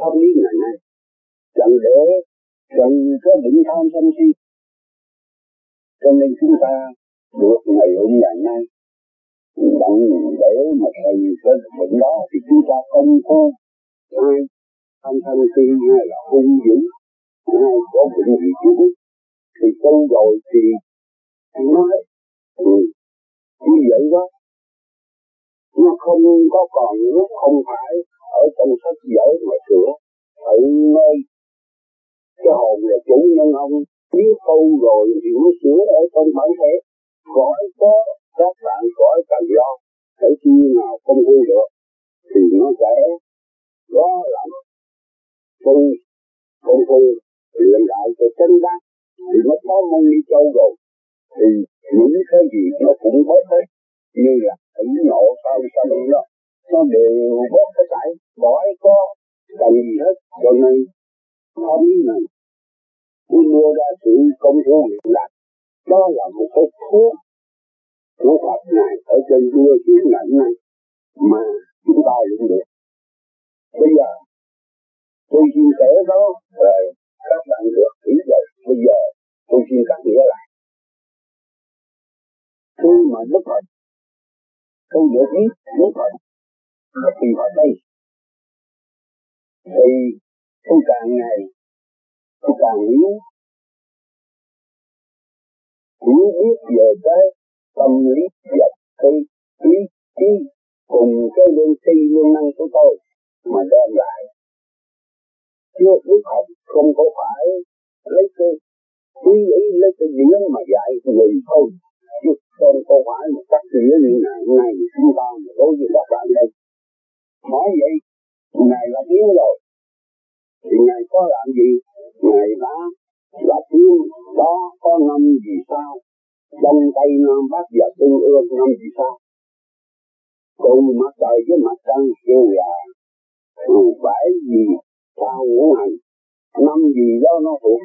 Không 0.00 0.18
lý 0.20 0.28
ngày 0.42 0.54
nay, 0.62 0.74
chẳng 1.54 1.74
để 1.84 1.98
đừng 2.78 2.96
có 3.24 3.30
bệnh 3.42 3.58
tham 3.68 3.82
sân 3.92 4.04
si. 4.16 4.28
Cho 6.02 6.10
nên 6.18 6.30
chúng 6.40 6.54
ta 6.62 6.74
được 7.40 7.60
ngày 7.76 7.90
hôm 7.98 8.12
ngày 8.22 8.36
nay 8.48 8.60
đặng 9.82 9.98
để 10.42 10.54
mà 10.80 10.88
thầy 10.98 11.16
cái 11.42 11.56
bệnh 11.78 11.94
đó 12.04 12.14
thì 12.28 12.38
chúng 12.48 12.62
ta 12.68 12.76
không 12.92 13.10
có 13.28 13.38
hai 14.22 14.38
tham 15.02 15.14
sân 15.24 15.38
si 15.52 15.64
hay 15.94 16.04
là 16.12 16.18
hung 16.30 16.50
dữ 16.64 16.76
hay 17.46 17.76
có 17.92 18.02
bệnh 18.14 18.32
gì 18.40 18.50
trước 18.62 18.76
thì 19.58 19.68
tu 19.82 19.94
rồi 20.14 20.32
thì 20.48 20.62
nói 21.74 21.92
ừ, 22.56 22.74
như 23.70 23.80
vậy 23.90 24.02
đó 24.14 24.24
nó 25.82 25.90
không 25.98 26.22
có 26.52 26.66
còn 26.76 26.94
nó 27.16 27.24
không 27.40 27.56
phải 27.68 27.92
ở 28.40 28.44
trong 28.56 28.70
sách 28.82 29.00
vở 29.14 29.26
mà 29.48 29.56
sửa. 29.68 30.01
Chủ 33.12 33.20
nhân 33.36 33.48
ông 33.64 33.74
biết 34.14 34.34
tu 34.46 34.58
rồi 34.84 35.04
thì 35.22 35.30
nó 35.42 35.50
sửa 35.60 35.80
ở 36.00 36.02
trong 36.14 36.28
bản 36.36 36.48
thể. 36.58 36.72
Khỏi 37.34 37.60
có, 37.80 37.94
các 38.38 38.54
bạn 38.64 38.82
khỏi 38.96 39.16
cần 39.30 39.44
lo 39.58 39.70
để 40.20 40.28
khi 40.40 40.54
nào 40.78 40.94
không 41.04 41.20
tu 41.26 41.36
được, 41.50 41.68
thì 42.30 42.40
nó 42.60 42.68
sẽ 42.80 42.94
lo 43.96 44.12
lắm 44.34 44.48
tu 45.64 45.76
công 46.66 46.82
phu 46.88 47.00
lãnh 47.72 47.86
đạo 47.92 48.04
cho 48.18 48.26
chân 48.38 48.50
đắc 48.64 48.78
thì 49.26 49.38
nó 49.48 49.54
có 49.68 49.76
mong 49.90 50.04
đi 50.12 50.18
châu 50.30 50.44
rồi, 50.58 50.72
thì 51.36 51.48
những 51.96 52.24
cái 52.30 52.42
gì 52.52 52.64
nó 52.84 52.92
cũng 53.02 53.18
bớt 53.28 53.44
hết 53.52 53.64
như 54.22 54.32
là 54.46 54.54
tỉnh 54.76 54.94
nộ 55.10 55.24
sau 55.42 55.56
sân 55.74 55.88
đó, 56.14 56.22
nó 56.72 56.80
đều 56.94 57.12
bớt 57.54 57.68
hết 57.76 57.86
sảy. 57.92 58.08
Khỏi 58.40 58.66
có 58.84 58.96
cần 59.60 59.72
gì 59.86 59.96
hết, 60.04 60.14
cho 60.42 60.50
nên 60.62 60.76
không 61.54 61.86
này 62.10 62.22
tôi 63.32 63.44
đưa 63.52 63.68
ra 63.78 63.88
sự 64.02 64.12
công 64.42 64.58
phu 64.66 64.78
luyện 64.88 65.04
lạc 65.16 65.30
đó 65.92 66.00
là 66.18 66.24
một 66.36 66.48
cái 66.54 66.66
thuốc 66.80 67.12
của 68.22 68.36
Phật 68.44 68.60
này 68.78 68.92
ở 69.16 69.18
trên 69.28 69.42
đưa 69.54 69.72
xuống 69.84 70.04
ngạnh 70.12 70.30
này 70.40 70.52
mà 71.30 71.42
chúng 71.84 72.00
ta 72.06 72.16
luyện 72.28 72.42
được. 72.50 72.66
Bây 73.80 73.90
giờ, 73.98 74.10
tôi 75.30 75.42
xin 75.54 75.66
kể 75.80 75.90
đó 76.10 76.22
rồi 76.62 76.82
các 77.30 77.42
bạn 77.50 77.62
được 77.76 77.92
hiểu 78.04 78.22
vậy 78.30 78.44
bây 78.66 78.76
giờ, 78.84 78.98
tôi 79.48 79.60
xin 79.68 79.78
cắt 79.88 79.98
nghĩa 80.04 80.24
lại. 80.32 80.44
Khi 82.80 82.94
mà 83.12 83.20
Đức 83.32 83.42
Phật, 83.48 83.62
tôi 84.92 85.04
được 85.14 85.28
biết 85.34 85.52
Đức 85.78 85.92
Phật 85.98 86.12
là 87.02 87.10
kỳ 87.20 87.28
ở 87.44 87.48
đây 87.60 87.70
thì 89.74 89.92
tôi 90.66 90.78
càng 90.88 91.08
ngày 91.20 91.38
thì 92.42 92.52
càng 92.60 92.78
hiểu 92.88 93.12
hiểu 96.06 96.26
biết 96.38 96.56
về 96.76 96.88
cái 97.04 97.22
tâm 97.76 97.90
lý 98.14 98.22
vật 98.60 98.72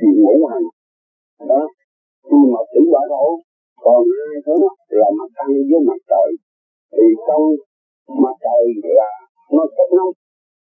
nó 0.07 0.11
thuộc 0.17 0.35
ngũ 0.39 0.45
hành 0.51 0.67
đó, 1.51 1.61
khi 2.27 2.37
mà 2.51 2.59
thủy 2.71 2.83
hỏa 2.91 3.03
thổ 3.11 3.25
còn 3.85 4.01
hai 4.17 4.37
thứ 4.45 4.53
đó 4.63 4.71
là 4.99 5.07
mặt 5.19 5.29
trăng 5.35 5.51
với 5.69 5.79
mặt 5.89 5.99
trời. 6.11 6.29
Thì 6.93 7.05
trong 7.27 7.45
mặt 8.23 8.35
trời 8.45 8.63
là 8.97 9.11
nó 9.55 9.63
kết 9.75 9.89
nóng 9.97 10.13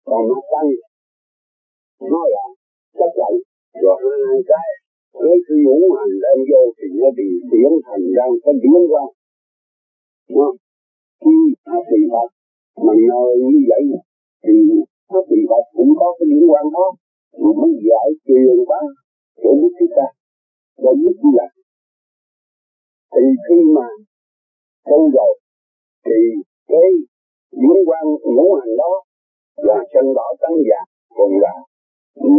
còn 0.08 0.22
mặt 0.32 0.44
trăng 0.52 0.68
nó 2.12 2.20
là 2.34 2.44
chất 2.98 3.12
lạnh 3.20 3.38
rồi 3.82 3.96
hai 4.02 4.38
cái 4.50 4.68
lấy 5.24 5.38
khi 5.46 5.56
ngũ 5.64 5.78
hành 5.98 6.14
lên 6.24 6.38
vô 6.50 6.62
thì 6.76 6.86
nó 7.00 7.08
bị 7.18 7.28
biến 7.50 7.72
thành 7.86 8.04
ra 8.16 8.24
cái 8.44 8.54
biến 8.62 8.80
qua 8.92 9.04
nó 10.36 10.48
khi 11.20 11.36
nó 11.66 11.78
bị 11.90 12.00
Phật 12.12 12.28
mà 12.84 12.92
nhờ 13.06 13.22
như 13.50 13.58
vậy 13.70 13.82
thì 14.44 14.54
nó 15.12 15.20
bị 15.30 15.38
Phật 15.50 15.64
cũng 15.76 15.92
có 16.00 16.08
cái 16.18 16.26
liên 16.30 16.50
quan 16.50 16.64
đó. 16.76 16.86
Mà 17.42 17.50
mới 17.60 17.72
giải 17.88 18.08
truyền 18.26 18.56
bá 18.70 18.80
của 19.60 19.70
chúng 19.78 19.92
ta. 19.96 20.06
Và 20.82 20.92
giúp 21.02 21.16
là 21.38 21.46
thì 23.12 23.24
khi 23.46 23.58
mà 23.76 23.86
tu 24.88 24.98
rồi 25.16 25.32
thì 26.06 26.18
cái 26.70 26.88
liên 27.62 27.80
quan 27.88 28.04
ngũ 28.36 28.48
hành 28.60 28.74
đó 28.82 28.92
là 29.68 29.78
chân 29.92 30.06
đỏ 30.18 30.28
trắng 30.40 30.56
vàng 30.68 30.88
còn 31.16 31.30
là 31.44 31.54
ừ, 32.14 32.30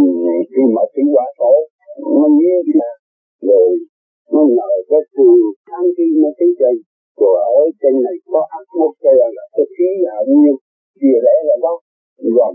khi 0.52 0.64
mà 0.76 0.82
thủy 0.94 1.04
quả 1.14 1.26
tổ 1.42 1.56
nó 2.20 2.28
nhiên 2.38 2.66
là 2.82 2.92
rồi 3.50 3.70
nó 4.34 4.42
nhờ 4.58 4.70
cái 4.90 5.02
từ 5.16 5.28
kháng 5.68 5.88
khi 5.98 6.08
nó 6.24 6.30
tí 6.40 6.48
trên 6.60 6.76
rồi 7.22 7.36
ở 7.60 7.64
trên 7.82 7.94
này 8.06 8.16
có 8.32 8.42
atmosphere 8.60 9.28
là 9.38 9.46
cái 9.56 9.66
khí 9.76 9.90
hạt 10.12 10.26
nhiên 10.28 10.56
chia 11.00 11.18
lẽ 11.26 11.36
là 11.50 11.56
đó 11.66 11.74
rồi 12.38 12.54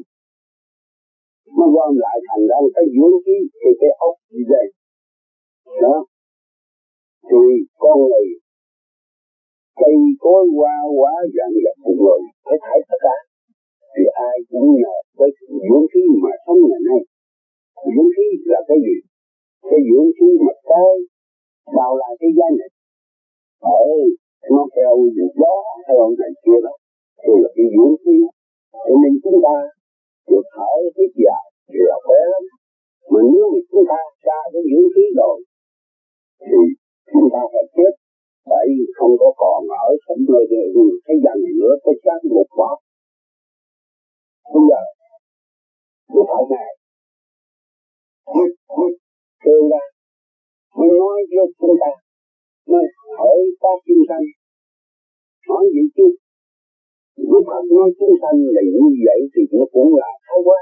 nó 1.56 1.64
gom 1.74 1.92
lại 2.04 2.16
thành 2.28 2.44
ra 2.50 2.56
cái 2.74 2.84
dưỡng 2.94 3.16
khí 3.24 3.36
thì 3.60 3.70
cái 3.80 3.90
ốc 4.08 4.14
gì 4.32 4.42
đây 4.54 4.66
đó. 5.82 5.96
Thì 7.28 7.42
con 7.82 7.96
người, 8.08 8.26
cây 9.80 9.94
cối 10.22 10.42
hoa 10.56 10.76
quá 10.98 11.12
dạng 11.34 11.54
dập 11.64 11.76
của 11.84 11.94
người, 12.00 12.20
phải 12.44 12.56
thải 12.64 12.78
tất 12.88 12.98
cả 13.04 13.16
thì 13.92 14.04
ai 14.28 14.36
cũng 14.50 14.68
nhờ 14.80 14.94
cái 15.18 15.28
dưỡng 15.68 15.86
khí 15.92 16.02
mà 16.22 16.32
sống 16.44 16.60
ngày 16.68 16.82
nay. 16.88 17.00
Dưỡng 17.94 18.10
khí 18.16 18.26
là 18.52 18.60
cái 18.68 18.78
gì? 18.86 18.96
Cái 19.70 19.80
dưỡng 19.88 20.10
khí 20.16 20.28
mà 20.46 20.54
tới, 20.70 20.96
bao 21.76 21.92
là 22.00 22.08
cái 22.20 22.30
gia 22.38 22.48
này. 22.60 22.70
Ở, 23.60 23.86
nó 24.54 24.62
theo 24.74 24.92
gió, 25.40 25.54
theo 25.86 26.02
này 26.20 26.32
kia 26.44 26.58
đó. 26.66 26.74
Thì 27.22 27.32
là 27.42 27.48
cái 27.56 27.66
dưỡng 27.74 27.96
khí 28.02 28.16
cho 28.86 28.94
nên 29.02 29.12
chúng 29.22 29.38
ta 29.44 29.56
được 30.30 30.44
thở 30.54 30.72
hít 30.96 31.10
dài 31.24 31.44
thì 31.70 31.80
là 31.90 31.96
khỏe 32.06 32.20
lắm. 32.32 32.44
Mà 33.12 33.20
nếu 33.32 33.44
mà 33.52 33.60
chúng 33.70 33.84
ta 33.90 34.00
ra 34.26 34.40
cái 34.52 34.62
dưỡng 34.70 34.88
khí 34.94 35.04
rồi, 35.20 35.36
thì 36.46 36.60
chúng 37.12 37.28
ta 37.34 37.42
phải 37.52 37.66
chết. 37.76 37.92
Tại 38.50 38.64
không 38.98 39.14
có 39.20 39.28
còn 39.42 39.60
ở 39.84 39.88
sống 40.04 40.22
nơi 40.30 40.44
thế 41.06 41.14
gian 41.24 41.36
này 41.44 41.54
nữa 41.60 41.74
cái 41.84 41.94
xác 42.04 42.18
một 42.36 42.48
đó 42.60 42.72
bây 44.54 44.62
giờ 44.70 44.82
cái 46.12 46.22
phải 46.30 46.44
này 46.54 46.70
mới 48.34 48.48
mới 48.78 48.90
kêu 49.44 49.62
ra. 49.72 49.84
Mới 50.76 50.88
nói 51.00 51.18
với 51.30 51.46
chúng 51.60 51.76
ta 51.82 51.92
nói 52.72 52.84
hỏi 53.18 53.38
các 53.62 53.76
chúng 53.86 54.02
sanh 54.08 54.24
nói 55.48 55.64
vậy 55.74 55.86
chứ 55.96 56.06
Đức 57.30 57.42
mà 57.50 57.58
nói 57.70 57.88
chúng 57.98 58.14
sanh 58.22 58.38
là 58.54 58.62
như 58.72 58.84
vậy 59.06 59.20
thì 59.32 59.42
nó 59.58 59.64
cũng 59.74 59.90
là 60.00 60.10
thái 60.24 60.38
quá. 60.46 60.60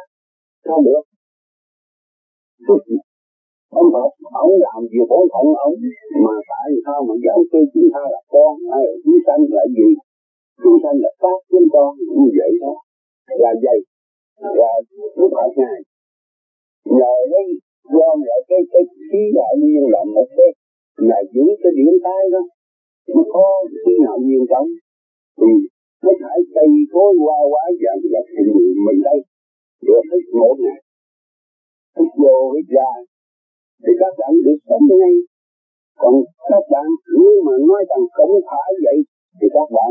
Sao 0.65 0.79
được 0.87 1.03
ông 3.81 3.89
Phật, 3.95 4.11
ông 4.45 4.53
làm 4.67 4.81
việc 4.93 5.07
bổn 5.11 5.25
phận 5.33 5.47
ông? 5.67 5.75
Mà 6.25 6.35
tại 6.51 6.69
sao 6.85 6.99
mà 7.09 7.15
giáo 7.25 7.39
sư 7.51 7.61
chúng 7.73 7.89
ta 7.95 8.03
là 8.15 8.21
con 8.35 8.53
hay 8.71 8.83
là 8.89 8.95
chúng 9.05 9.21
sanh 9.27 9.41
là 9.57 9.65
gì? 9.77 9.89
Chúng 10.63 10.79
sanh 10.83 10.97
là 11.05 11.11
các 11.23 11.39
chúng 11.51 11.69
con, 11.75 11.91
như 12.19 12.29
vậy 12.39 12.53
đó. 12.63 12.75
Là 13.43 13.53
vậy. 13.65 13.79
Là 14.61 14.73
Đức 15.19 15.31
Phật 15.37 15.51
ngài. 15.61 15.79
Nhờ 16.99 17.15
lấy 17.33 17.47
gom 17.95 18.17
lại 18.29 18.41
cái 18.49 18.61
cái 18.73 18.83
khí 19.09 19.23
đạo 19.39 19.53
nhiên 19.63 19.85
là 19.95 20.03
một 20.15 20.29
cái, 20.39 20.51
là 21.09 21.19
giữ 21.33 21.45
cái 21.63 21.73
điểm 21.79 21.95
tay 22.07 22.23
đó. 22.35 22.43
Nó 23.15 23.23
có 23.35 23.47
khí 23.83 23.95
đạo 24.07 24.19
nhiên 24.27 24.43
trong 24.51 24.69
thì 25.41 25.51
nó 26.05 26.13
phải 26.23 26.39
cây 26.55 26.71
cối 26.93 27.13
qua 27.25 27.39
quá 27.53 27.65
dạng 27.83 28.03
dập 28.13 28.25
thì 28.35 28.43
mình 28.87 29.01
đây. 29.09 29.19
Được 29.87 30.05
hết 30.11 30.25
một 30.41 30.57
ngày. 30.65 30.81
Hít 31.97 32.13
vô 32.23 32.37
hít 32.55 32.67
ra. 32.77 32.91
Thì 33.83 33.93
các 34.01 34.13
bạn 34.21 34.33
được 34.45 34.59
sống 34.69 34.85
ngay. 35.01 35.15
Còn 36.03 36.15
các 36.51 36.65
bạn 36.73 36.87
nếu 37.19 37.35
mà 37.47 37.55
nói 37.69 37.83
rằng 37.91 38.05
không 38.17 38.35
phải 38.49 38.71
vậy, 38.85 38.99
thì 39.39 39.47
các 39.57 39.69
bạn 39.77 39.91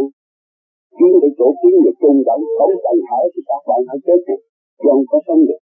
kiếm 0.98 1.14
cái 1.22 1.32
chỗ, 1.38 1.48
kiếm 1.60 1.76
được 1.86 1.98
trung 2.02 2.20
động 2.28 2.44
không 2.58 2.76
cần 2.86 2.98
thở 3.08 3.22
thì 3.34 3.42
các 3.50 3.62
bạn 3.70 3.80
phải 3.88 4.00
chết 4.06 4.20
này 4.28 4.40
chứ 4.80 4.88
không 4.92 5.06
có 5.12 5.18
sống 5.28 5.42
được. 5.50 5.62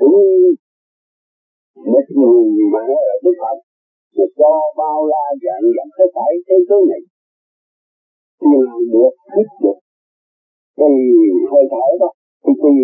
Cũng 0.00 0.16
một 1.92 2.06
người 2.18 2.44
mà 2.72 2.82
ở 3.10 3.14
Đức 3.24 3.34
Phật 3.42 3.58
mà 4.16 4.26
cho 4.38 4.52
bao 4.78 4.98
la 5.12 5.24
dạng 5.44 5.64
dặm 5.76 5.88
thế 5.96 6.04
phải 6.14 6.32
thế 6.46 6.56
giới 6.68 6.82
này 6.92 7.02
tìm 8.42 8.66
được 8.94 9.12
thích 9.32 9.52
được. 9.62 9.78
Cái 10.78 10.92
hơi 11.50 11.64
thở 11.72 11.86
đó, 12.02 12.10
thì 12.42 12.52
tùy 12.62 12.76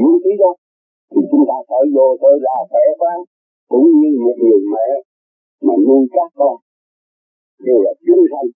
vũ 0.00 0.10
khí 0.22 0.32
đó, 0.42 0.52
thì 1.12 1.20
chúng 1.30 1.44
ta 1.48 1.56
phải 1.68 1.82
vô 1.94 2.06
tới 2.22 2.34
ra 2.44 2.56
khỏe 2.70 2.84
quá 3.00 3.14
cũng 3.70 3.86
như 4.00 4.10
một 4.24 4.36
người 4.44 4.60
mẹ 4.72 4.88
mà 5.66 5.74
nuôi 5.86 6.02
các 6.14 6.30
con 6.40 6.56
đều 7.66 7.78
là 7.86 7.92
chúng 8.06 8.24
sanh. 8.32 8.48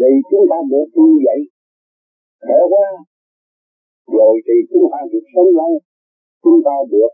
Vậy 0.00 0.12
chúng 0.30 0.44
ta 0.50 0.58
được 0.72 0.88
như 0.94 1.12
vậy, 1.26 1.40
khỏe 2.44 2.58
quá, 2.72 2.86
rồi 4.16 4.34
thì 4.46 4.56
chúng 4.70 4.86
ta 4.92 4.98
được 5.12 5.24
sống 5.34 5.50
lâu. 5.58 5.72
Chúng 6.44 6.60
ta 6.66 6.74
được 6.92 7.12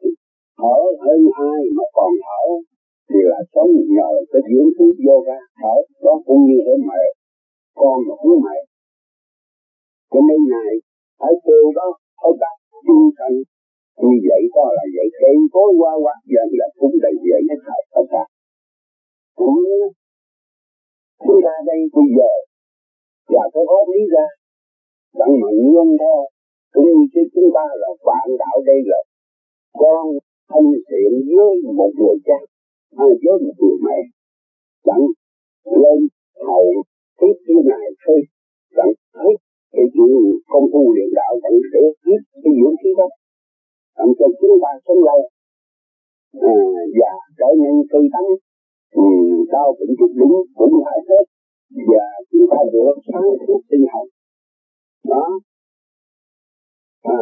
thở 0.58 0.76
hơn 1.04 1.20
ai 1.52 1.60
mà 1.76 1.84
còn 1.96 2.12
thở, 2.26 2.44
thì 3.10 3.20
là 3.32 3.40
sống 3.54 3.70
nhờ 3.96 4.10
cái 4.30 4.42
dưỡng 4.50 4.70
khí 4.76 4.86
vô 5.06 5.16
ra 5.28 5.38
thở, 5.60 5.74
đó 6.04 6.14
cũng 6.26 6.40
như 6.48 6.58
thế 6.66 6.74
mẹ 6.88 7.02
con 7.80 7.96
là 8.08 8.14
cũng 8.22 8.40
mẹ 8.46 8.58
cho 10.14 10.20
nên 10.28 10.40
ngày, 10.52 10.72
phải 11.20 11.34
kêu 11.46 11.64
đó 11.78 11.88
ở 12.28 12.30
đặt 12.42 12.56
chung 12.86 13.06
thành 13.18 13.36
như 14.06 14.16
vậy 14.28 14.42
đó 14.54 14.64
là 14.76 14.84
vậy. 14.96 15.08
Cây 15.20 15.36
tối 15.54 15.70
qua 15.80 15.92
qua 16.04 16.14
dần 16.32 16.48
là 16.60 16.66
cũng 16.80 16.94
đầy 17.04 17.14
vậy 17.30 17.42
hết 17.48 17.60
thảy 17.66 17.80
tất 17.94 18.06
cả. 18.12 18.24
Cũng 19.38 19.56
chúng 21.24 21.40
ta 21.44 21.54
đây 21.70 21.80
bây 21.94 22.06
giờ 22.16 22.32
là 23.34 23.44
cái 23.54 23.64
góp 23.70 23.86
lý 23.94 24.02
ra 24.14 24.26
đặng 25.18 25.34
mà 25.42 25.48
nương 25.62 25.90
theo 26.02 26.20
cũng 26.72 26.86
như 26.94 27.04
chứ 27.12 27.22
chúng 27.34 27.48
ta 27.56 27.64
là 27.82 27.90
bạn 28.08 28.26
đạo 28.42 28.56
đây 28.68 28.80
là 28.90 29.00
con 29.82 30.04
thân 30.50 30.64
thiện 30.88 31.12
với 31.36 31.54
một 31.78 31.92
người 31.98 32.16
cha 32.26 32.38
hay 32.98 33.10
với 33.22 33.36
một 33.44 33.56
người 33.60 33.76
mẹ. 33.86 33.98
Chẳng 34.86 35.04
lên 35.82 35.98
hầu 36.48 36.66
tiếp 37.18 37.34
như 37.46 37.58
này 37.70 37.86
thôi. 38.02 38.20
Chẳng 38.76 38.92
hết 39.20 39.34
cái 39.74 39.86
chuyện 39.92 40.10
công 40.52 40.66
phu 40.72 40.82
luyện 40.94 41.10
đạo 41.18 41.32
chẳng 41.42 41.56
để 41.74 41.84
tiếp 42.04 42.20
cái 42.42 42.52
dưỡng 42.58 42.76
khí 42.80 42.90
đó. 43.00 43.08
Làm 43.96 44.08
cho 44.18 44.26
chúng 44.40 44.56
ta 44.62 44.70
sống 44.86 45.00
lâu. 45.08 45.20
À, 46.52 46.54
và 47.00 47.12
trở 47.38 47.50
nên 47.62 47.74
tư 47.90 48.00
tắn, 48.12 48.24
ừ, 49.02 49.06
đau 49.52 49.68
bệnh 49.78 49.92
chút 49.98 50.10
đúng 50.20 50.36
cũng 50.58 50.74
phải 50.84 50.98
hết 51.08 51.24
và 51.90 52.06
chúng 52.30 52.46
ta 52.50 52.60
được 52.72 52.94
sáng 53.08 53.28
suốt 53.46 53.60
tinh 53.70 53.84
học 53.92 54.06
đó. 55.12 55.24
À, 57.02 57.20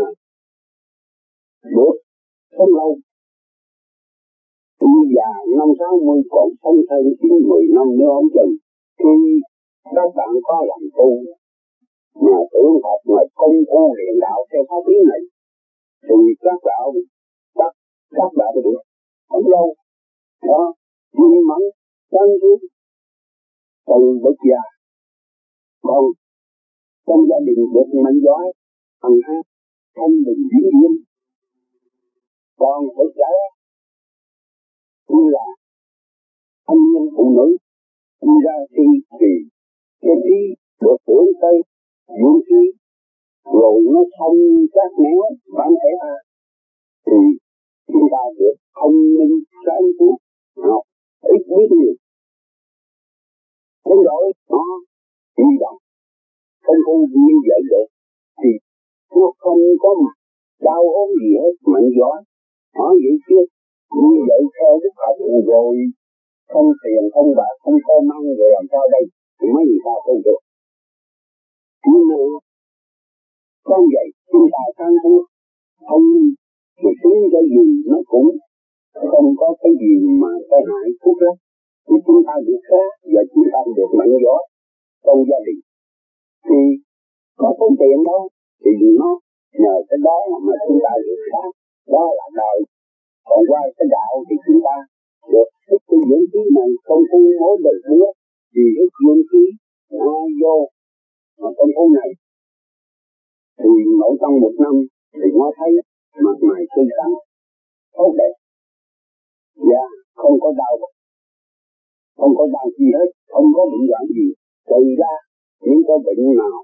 được. 1.76 1.94
Sống 2.59 2.72
lâu. 2.78 2.90
Bây 4.81 5.05
già 5.16 5.31
năm 5.59 5.68
sáu 5.78 5.92
mươi 6.07 6.20
còn 6.31 6.48
sống 6.62 6.78
thêm 6.88 7.05
chín 7.20 7.33
mười 7.48 7.64
năm 7.76 7.87
nữa 7.98 8.11
ông 8.20 8.28
chừng. 8.35 8.52
Khi 8.98 9.14
các 9.84 10.08
bạn 10.16 10.32
có 10.46 10.56
làm 10.70 10.82
tu. 10.98 11.10
Mà 12.14 12.38
tưởng 12.52 12.74
học 12.84 13.00
mà 13.14 13.22
công 13.34 13.56
phu 13.68 13.94
luyện 13.96 14.14
đạo 14.20 14.38
theo 14.50 14.62
pháp 14.68 14.82
lý 14.88 14.96
này, 15.10 15.22
thì 16.06 16.16
các 16.44 16.58
bạn 16.66 16.86
bắt 17.58 17.72
các 18.16 18.30
bạn 18.38 18.52
được. 18.64 18.82
Không 19.28 19.46
lâu 19.54 19.74
đó 20.42 20.74
may 21.12 21.40
mắn 21.48 21.62
sáng 22.10 22.32
suốt 22.40 22.58
từ 23.86 24.00
bậc 24.24 24.38
già, 24.50 24.62
còn 25.82 26.04
trong 27.06 27.22
gia 27.30 27.38
đình 27.46 27.62
được 27.74 27.88
mạnh 28.04 28.18
giỏi, 28.24 28.44
thằng 29.02 29.18
hát 29.26 29.42
không 29.96 30.14
bình 30.26 30.42
diễn 30.50 30.72
viên. 30.80 30.94
Còn 32.56 32.78
thực 32.96 33.12
tế 33.20 33.34
như 35.08 35.24
là 35.36 35.46
thanh 36.66 36.82
niên 36.92 37.06
phụ 37.16 37.24
nữ, 37.36 37.56
đi 38.22 38.34
ra 38.46 38.56
khi 38.70 38.86
thì 39.20 39.51
cái 40.02 40.16
trí 40.24 40.40
được 40.82 40.98
hưởng 41.08 41.28
tới 41.42 41.56
dưỡng 42.20 42.40
khí, 42.46 42.62
rồi 43.44 43.74
nó 43.92 44.02
thông 44.16 44.38
các 44.76 44.90
nén 45.02 45.18
bản 45.56 45.70
thể 45.80 45.90
a 46.12 46.14
thì 47.06 47.20
chúng 47.92 48.06
ta 48.12 48.22
được 48.38 48.56
thông 48.78 48.96
minh, 49.16 49.34
sáng 49.64 49.84
suốt, 49.98 50.16
học, 50.68 50.82
ít 51.34 51.42
biết 51.48 51.68
nhiều. 51.78 51.94
Không 53.84 54.02
đổi 54.08 54.24
nó 54.50 54.64
di 55.36 55.50
động, 55.60 55.78
không 56.64 56.80
có 56.86 56.92
như 57.26 57.36
vậy 57.48 57.60
được, 57.70 57.88
thì 58.40 58.50
nó 59.16 59.28
không 59.42 59.62
có 59.82 59.90
mặt, 60.02 60.16
đau 60.66 60.82
ốm 61.00 61.08
gì 61.20 61.30
hết, 61.42 61.54
mạnh 61.72 61.88
gió 61.98 62.10
nói 62.78 62.92
vậy 63.04 63.16
chứ, 63.28 63.40
như 64.02 64.14
vậy 64.28 64.40
theo 64.56 64.72
đức 64.82 64.94
Phật, 65.00 65.16
rồi 65.50 65.76
không 66.52 66.68
tiền 66.82 67.04
không 67.14 67.30
bạc, 67.38 67.54
không 67.62 67.78
có 67.86 67.94
mang 68.08 68.24
rồi 68.38 68.50
làm 68.56 68.64
sao 68.72 68.84
đây? 68.94 69.04
Mấy 69.55 69.64
người 69.68 69.83
ta 69.87 69.94
không 70.05 70.20
được. 70.26 70.40
Nhưng 71.90 72.05
mà 72.11 72.18
con 73.68 73.81
vậy 73.94 74.09
chúng 74.33 74.46
ta 74.55 74.62
sáng 74.78 74.94
suốt 75.02 75.22
không 75.88 76.07
thì 76.81 76.90
tính 77.02 77.20
cái 77.33 77.44
gì 77.55 77.66
nó 77.90 77.98
cũng 78.12 78.28
không 79.12 79.28
có 79.40 79.48
cái 79.62 79.72
gì 79.83 79.92
mà 80.22 80.33
cái 80.50 80.61
hại 80.70 80.88
phúc 81.02 81.16
lắm 81.26 81.37
thì 81.87 81.96
chúng 82.07 82.20
ta 82.26 82.35
được 82.46 82.62
khác 82.68 82.90
và 83.12 83.22
chúng 83.33 83.46
ta 83.52 83.61
được 83.76 83.90
mạnh 83.98 84.14
gió 84.24 84.37
trong 85.05 85.20
gia 85.31 85.40
đình. 85.46 85.61
Thì 86.46 86.61
có 87.40 87.48
tốn 87.59 87.72
tiền 87.81 87.98
đâu, 88.09 88.22
thì 88.62 88.70
nó 89.00 89.11
nhờ 89.62 89.74
cái 89.88 89.98
đó 90.09 90.18
mà 90.46 90.55
chúng 90.66 90.81
ta 90.85 90.92
được 91.07 91.20
khác. 91.31 91.50
Đó 91.94 92.05
là 92.18 92.26
đời. 92.40 92.59
Còn 93.28 93.40
qua 93.50 93.61
cái 93.76 93.87
đạo 93.96 94.12
thì 94.26 94.37
chúng 94.46 94.61
ta 94.66 94.76
được 95.33 95.48
thức 95.66 95.81
cái 95.88 96.00
dưỡng 96.09 96.26
khí 96.31 96.42
này 96.59 96.70
không 96.87 97.02
phu 97.11 97.20
mỗi 97.40 97.55
đời 97.64 97.78
nữa 97.90 98.11
thì 98.52 98.62
cái 98.76 98.86
nguyên 99.02 99.22
khí 99.30 99.44
ai 100.16 100.26
vô 100.42 100.56
mà 101.40 101.48
con 101.56 101.68
thú 101.76 101.84
này. 101.98 102.10
Thì 103.58 103.70
mỗi 104.00 104.12
trong 104.20 104.34
một 104.42 104.54
năm 104.64 104.74
thì 105.18 105.26
nó 105.38 105.46
thấy 105.58 105.70
mặt 106.24 106.36
mày 106.48 106.62
tươi 106.72 106.86
tắn, 106.98 107.10
tốt 107.96 108.10
đẹp. 108.20 108.34
Và 109.68 109.82
không 110.20 110.36
có 110.42 110.50
đau, 110.60 110.74
không 112.18 112.34
có 112.38 112.44
đau 112.54 112.66
gì 112.78 112.88
hết, 112.98 113.08
không 113.32 113.48
có 113.56 113.62
bệnh 113.72 113.86
hoạn 113.90 114.04
gì. 114.16 114.26
Trừ 114.68 114.80
ra 115.00 115.12
những 115.66 115.82
cái 115.88 115.98
bệnh 116.06 116.22
nào 116.40 116.58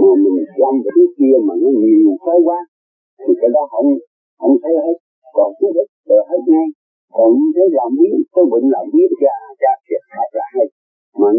mà 0.00 0.12
mình 0.22 0.38
làm 0.62 0.74
cái 0.84 1.04
kia 1.16 1.36
mà 1.46 1.54
nó 1.62 1.70
nhiều 1.82 2.10
tới 2.26 2.38
quá, 2.46 2.60
thì 3.20 3.32
cái 3.40 3.50
đó 3.54 3.62
không 3.72 3.88
không 4.40 4.56
thấy 4.62 4.74
hết. 4.84 4.96
Còn 5.36 5.50
cứ 5.58 5.66
hết, 5.76 5.88
rồi 6.08 6.22
hết 6.30 6.42
ngay. 6.52 6.68
Còn 7.16 7.30
thấy 7.54 7.66
làm 7.78 7.90
biến 7.98 8.14
cái 8.34 8.44
bệnh 8.52 8.66
làm 8.74 8.84
biến 8.92 9.10
ra 9.22 9.31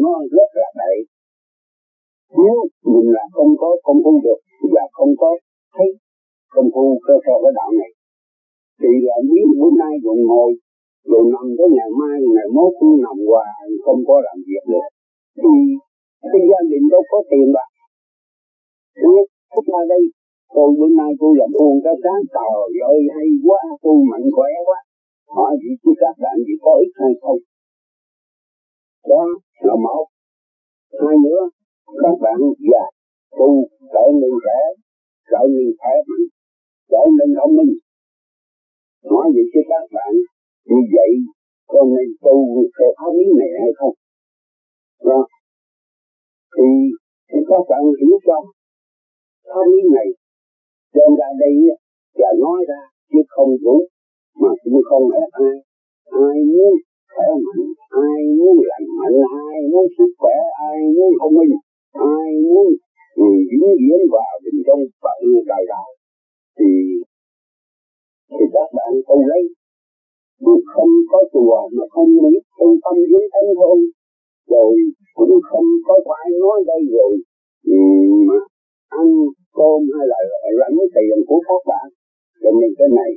nó 0.03 0.13
rất 0.37 0.49
là 0.61 0.69
đầy 0.81 0.97
nếu 2.41 2.55
mình 2.93 3.09
là 3.15 3.23
không 3.35 3.51
có 3.61 3.69
công 3.85 3.99
phu 4.03 4.13
được 4.25 4.39
và 4.73 4.83
không 4.97 5.13
có 5.21 5.29
thấy 5.75 5.89
công 6.53 6.69
phu 6.73 6.85
cơ 7.07 7.15
sở 7.25 7.35
cái 7.43 7.53
đạo 7.59 7.71
này, 7.81 7.91
thì 8.81 8.91
là 9.07 9.17
biến 9.29 9.47
bữa 9.59 9.71
nay 9.81 9.93
còn 10.05 10.17
ngồi, 10.29 10.51
rồi 11.11 11.23
nằm 11.33 11.45
tới 11.57 11.67
ngày 11.77 11.91
mai, 12.01 12.17
ngày 12.35 12.47
mốt 12.55 12.71
cũng 12.79 12.95
nằm 13.05 13.17
hoài, 13.29 13.65
không 13.85 14.01
có 14.09 14.15
làm 14.27 14.37
việc 14.47 14.63
được, 14.71 14.89
thì 15.41 15.53
cái 16.31 16.43
gia 16.49 16.61
đình 16.71 16.85
đâu 16.93 17.03
có 17.11 17.17
tiền 17.29 17.47
bạc. 17.55 17.69
Phúc 19.53 19.65
ra 19.73 19.81
đây 19.93 20.03
Tôi 20.55 20.67
bữa 20.77 20.91
nay 20.99 21.11
tôi 21.19 21.31
làm 21.39 21.51
buồn 21.59 21.75
cái 21.85 21.95
sáng 22.03 22.21
trời 22.35 22.73
ơi, 22.93 23.01
hay 23.15 23.27
quá, 23.47 23.61
tôi 23.83 23.97
mạnh 24.11 24.27
khỏe 24.35 24.51
quá. 24.67 24.79
Hỏi 25.35 25.51
gì 25.61 25.71
chứ 25.81 25.91
các 26.01 26.15
bạn 26.23 26.37
gì 26.47 26.55
có 26.63 26.71
ích 26.85 26.93
hay 27.01 27.13
không 27.21 27.39
đó 29.11 29.21
là 29.67 29.75
một 29.85 30.05
hai 31.01 31.15
nữa 31.25 31.41
các 32.03 32.15
bạn 32.23 32.37
già 32.71 32.83
tu 33.39 33.49
trở 33.93 34.05
nên 34.21 34.33
trẻ 34.45 34.59
trở 35.31 35.41
nên 35.53 35.67
khỏe 35.79 35.95
mạnh 36.07 36.25
trở 36.91 37.03
nên 37.17 37.29
thông 37.37 37.55
minh. 37.57 37.73
Nói 39.11 39.25
vậy 39.35 39.45
cho 39.53 39.61
các 39.71 39.83
bạn 39.95 40.11
như 40.69 40.81
vậy 40.95 41.11
con 41.71 41.85
nên 41.95 42.09
tu 42.23 42.35
theo 42.75 42.89
pháp 42.97 43.11
lý 43.17 43.27
này 43.39 43.51
hay 43.61 43.71
không? 43.79 43.95
Đó. 45.09 45.19
Thì, 46.55 46.67
thì 47.29 47.37
các 47.49 47.63
bạn 47.69 47.81
hiểu 47.99 48.15
cho 48.27 48.37
pháp 49.49 49.65
lý 49.71 49.81
này. 49.97 50.07
Đem 50.95 51.11
ra 51.19 51.29
đây 51.43 51.55
là 52.21 52.31
nói 52.43 52.59
ra 52.69 52.81
chứ 53.11 53.19
không 53.33 53.51
đúng 53.65 53.83
mà 54.41 54.49
cũng 54.63 54.81
không 54.89 55.03
ép 55.21 55.29
ai 55.31 55.55
ai 56.27 56.37
muốn 56.53 56.73
khỏe 57.13 57.27
mạnh 57.45 57.65
ai 58.07 58.19
muốn 58.37 58.55
lành 58.69 58.87
mạnh 58.99 59.17
ai 59.45 59.57
muốn 59.71 59.85
sức 59.97 60.09
khỏe 60.21 60.35
ai 60.69 60.77
muốn 60.95 61.09
thông 61.19 61.33
minh 61.37 61.53
ai 62.17 62.29
muốn 62.45 62.67
vĩnh 63.49 63.67
diễn 63.81 64.01
vào 64.13 64.33
bên 64.43 64.55
trong 64.67 64.81
phận 65.01 65.19
đời 65.51 65.63
đạo 65.71 65.89
thì 66.57 66.69
thì 68.33 68.45
các 68.53 68.67
bạn 68.77 68.91
tu 69.07 69.17
lấy. 69.29 69.43
Nhưng 70.43 70.61
không 70.73 70.91
có 71.11 71.19
chùa 71.33 71.59
mà 71.77 71.85
không 71.93 72.09
biết 72.23 72.43
tu 72.59 72.67
tâm 72.83 72.95
với 73.11 73.25
thân 73.33 73.45
thôi 73.59 73.77
rồi 74.53 74.73
cũng 75.17 75.33
không 75.49 75.67
có 75.87 75.95
phải 76.07 76.25
nói 76.43 76.57
đây 76.71 76.81
rồi 76.95 77.13
ừ, 77.77 77.79
mà 78.27 78.39
ăn 78.99 79.07
cơm 79.57 79.79
hay 79.95 80.05
là 80.11 80.19
lãnh 80.61 80.77
tiền 80.95 81.17
của 81.27 81.39
các 81.47 81.61
bạn. 81.69 81.87
Cho 82.41 82.51
nên 82.59 82.69
cái 82.77 82.89
này 82.99 83.11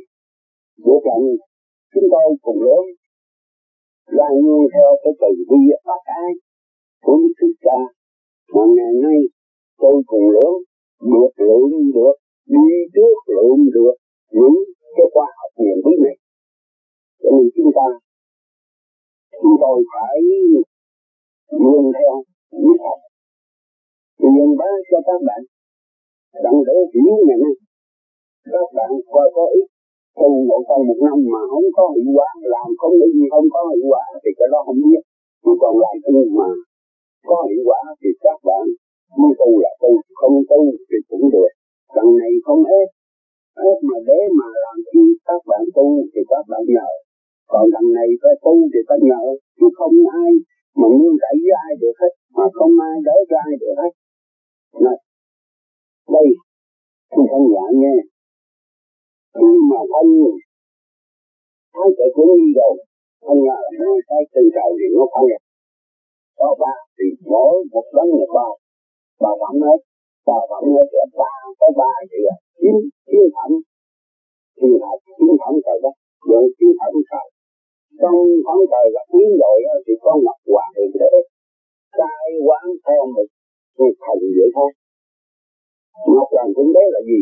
của 0.84 0.98
rằng 1.06 1.24
chúng 1.92 2.06
tôi 2.12 2.26
cùng 2.42 2.60
lớn 2.66 2.84
là 4.06 4.28
luôn 4.42 4.62
theo 4.72 4.90
cái 5.02 5.12
từ 5.20 5.28
bi 5.48 5.60
bác 5.86 6.02
ái 6.04 6.30
của 7.04 7.16
Đức 7.22 7.32
Thích 7.40 7.56
Ca. 7.60 7.78
Mà 8.54 8.62
ngày 8.76 8.92
nay 9.04 9.18
tôi 9.78 10.02
cùng 10.06 10.26
lớn, 10.36 10.54
được 11.12 11.32
lượng 11.46 11.70
được, 11.94 12.14
đi 12.46 12.66
trước 12.94 13.16
lượng 13.34 13.60
được 13.76 13.94
những 14.32 14.58
cái 14.96 15.06
khoa 15.12 15.26
học 15.38 15.50
nghiên 15.58 15.78
cứu 15.84 15.96
này. 16.04 16.16
Cho 17.22 17.30
nên 17.34 17.46
chúng 17.56 17.70
ta, 17.76 17.88
chúng 19.42 19.56
tôi 19.62 19.76
phải 19.92 20.16
luôn 21.62 21.92
theo 21.96 22.14
những 22.62 22.78
học 22.84 22.98
truyền 24.18 24.56
bá 24.58 24.70
cho 24.90 24.98
các 25.06 25.20
bạn 25.26 25.42
đặng 26.44 26.58
để 26.66 26.78
hiểu 26.94 27.16
ngày 27.26 27.38
nay, 27.44 27.54
các 28.52 28.68
bạn 28.76 28.90
coi 29.12 29.26
có 29.34 29.44
ích 29.58 29.70
tu 30.18 30.28
một 30.50 30.62
con 30.68 30.80
một 30.88 30.98
năm 31.08 31.18
mà 31.34 31.40
không 31.50 31.68
có 31.76 31.84
hiệu 31.94 32.10
quả 32.18 32.30
làm 32.54 32.68
không 32.80 32.94
có 33.00 33.06
gì 33.14 33.24
không 33.32 33.48
có 33.54 33.60
hiệu 33.72 33.86
quả 33.92 34.04
thì 34.22 34.30
cái 34.38 34.48
đó 34.52 34.58
không 34.66 34.80
biết. 34.84 35.02
Chứ 35.42 35.52
còn 35.62 35.74
lại 35.84 35.94
tu 36.04 36.16
mà 36.38 36.48
có 37.28 37.38
hiệu 37.48 37.62
quả 37.68 37.80
thì 38.00 38.10
các 38.24 38.38
bạn 38.48 38.64
muốn 39.18 39.32
tu 39.40 39.50
là 39.64 39.72
tu 39.82 39.90
không 40.20 40.36
tu 40.50 40.60
thì 40.88 40.98
cũng 41.10 41.24
được. 41.34 41.52
Đằng 41.96 42.10
này 42.20 42.32
không 42.46 42.62
hết 42.70 42.86
hết 43.64 43.78
mà 43.88 43.98
để 44.08 44.20
mà 44.38 44.48
làm 44.64 44.76
chi 44.90 45.04
các 45.28 45.40
bạn 45.50 45.62
tu 45.76 45.86
thì 46.12 46.20
các 46.32 46.44
bạn 46.50 46.62
nhờ. 46.74 46.88
Còn 47.52 47.64
đằng 47.74 47.88
này 47.98 48.08
phải 48.22 48.34
tu 48.44 48.54
thì 48.72 48.80
phải 48.88 48.98
nhờ 49.08 49.22
chứ 49.58 49.66
không 49.78 49.96
ai 50.24 50.30
mà 50.78 50.86
muốn 50.98 51.12
đẩy 51.24 51.36
với 51.44 51.54
ai 51.66 51.72
được 51.82 51.94
hết 52.02 52.12
mà 52.36 52.44
không 52.56 52.74
ai 52.90 52.96
đỡ 53.06 53.16
cho 53.28 53.36
ai 53.46 53.54
được 53.62 53.74
hết. 53.82 53.92
Này, 54.84 54.98
đây 56.14 56.28
thì 57.12 57.22
không 57.30 57.46
giả 57.54 57.66
nghe 57.82 57.96
khi 59.36 59.50
mà 59.70 59.80
anh 60.00 60.10
hai 61.76 61.88
cái 61.98 62.08
cũng 62.16 62.30
đi 62.38 62.48
rồi, 62.58 62.74
anh 63.30 63.40
là 63.48 63.58
hai 63.80 63.96
cái 64.08 64.22
tình 64.32 64.48
trời 64.54 64.70
thì 64.78 64.86
nó 64.96 65.04
phân 65.12 65.26
có 66.38 66.48
ba 66.62 66.74
thì 66.96 67.06
mỗi 67.32 67.54
một 67.72 67.86
đấng 67.96 68.10
một 68.18 68.30
ba. 68.36 68.48
Ba 69.22 69.32
phẩm 69.40 69.56
hết, 69.66 69.80
ba 70.28 70.38
phẩm 70.50 70.64
hết 70.74 70.88
là 70.98 71.06
ba 71.20 71.32
cái 71.60 71.70
ba 71.80 71.90
thì 72.10 72.18
là 72.26 72.34
chín 72.60 72.76
chín 73.10 73.22
phẩm. 73.34 73.50
Thì 74.58 74.68
là 74.82 74.90
chín 75.04 75.28
phẩm 75.40 75.54
trời 75.64 75.78
đất, 75.84 75.94
vẫn 76.30 76.44
chín 76.58 76.70
phẩm 76.78 76.92
trời. 77.10 77.26
Trong 78.00 78.18
phẩm 78.46 78.58
trời 78.72 78.86
là 78.96 79.02
tiến 79.10 79.28
rồi 79.42 79.56
thì 79.84 79.92
có 80.04 80.12
ngọc 80.24 80.40
hoàng 80.52 80.72
thượng 80.76 80.94
đế 81.02 81.14
cai 81.98 82.26
quán 82.46 82.64
theo 82.86 83.02
mình, 83.14 83.30
thì 83.76 83.86
thành 84.02 84.20
vậy 84.38 84.48
thôi. 84.56 84.70
Ngọc 86.14 86.28
hoàng 86.36 86.52
thượng 86.54 86.72
đế 86.76 86.84
là 86.94 87.00
gì? 87.10 87.20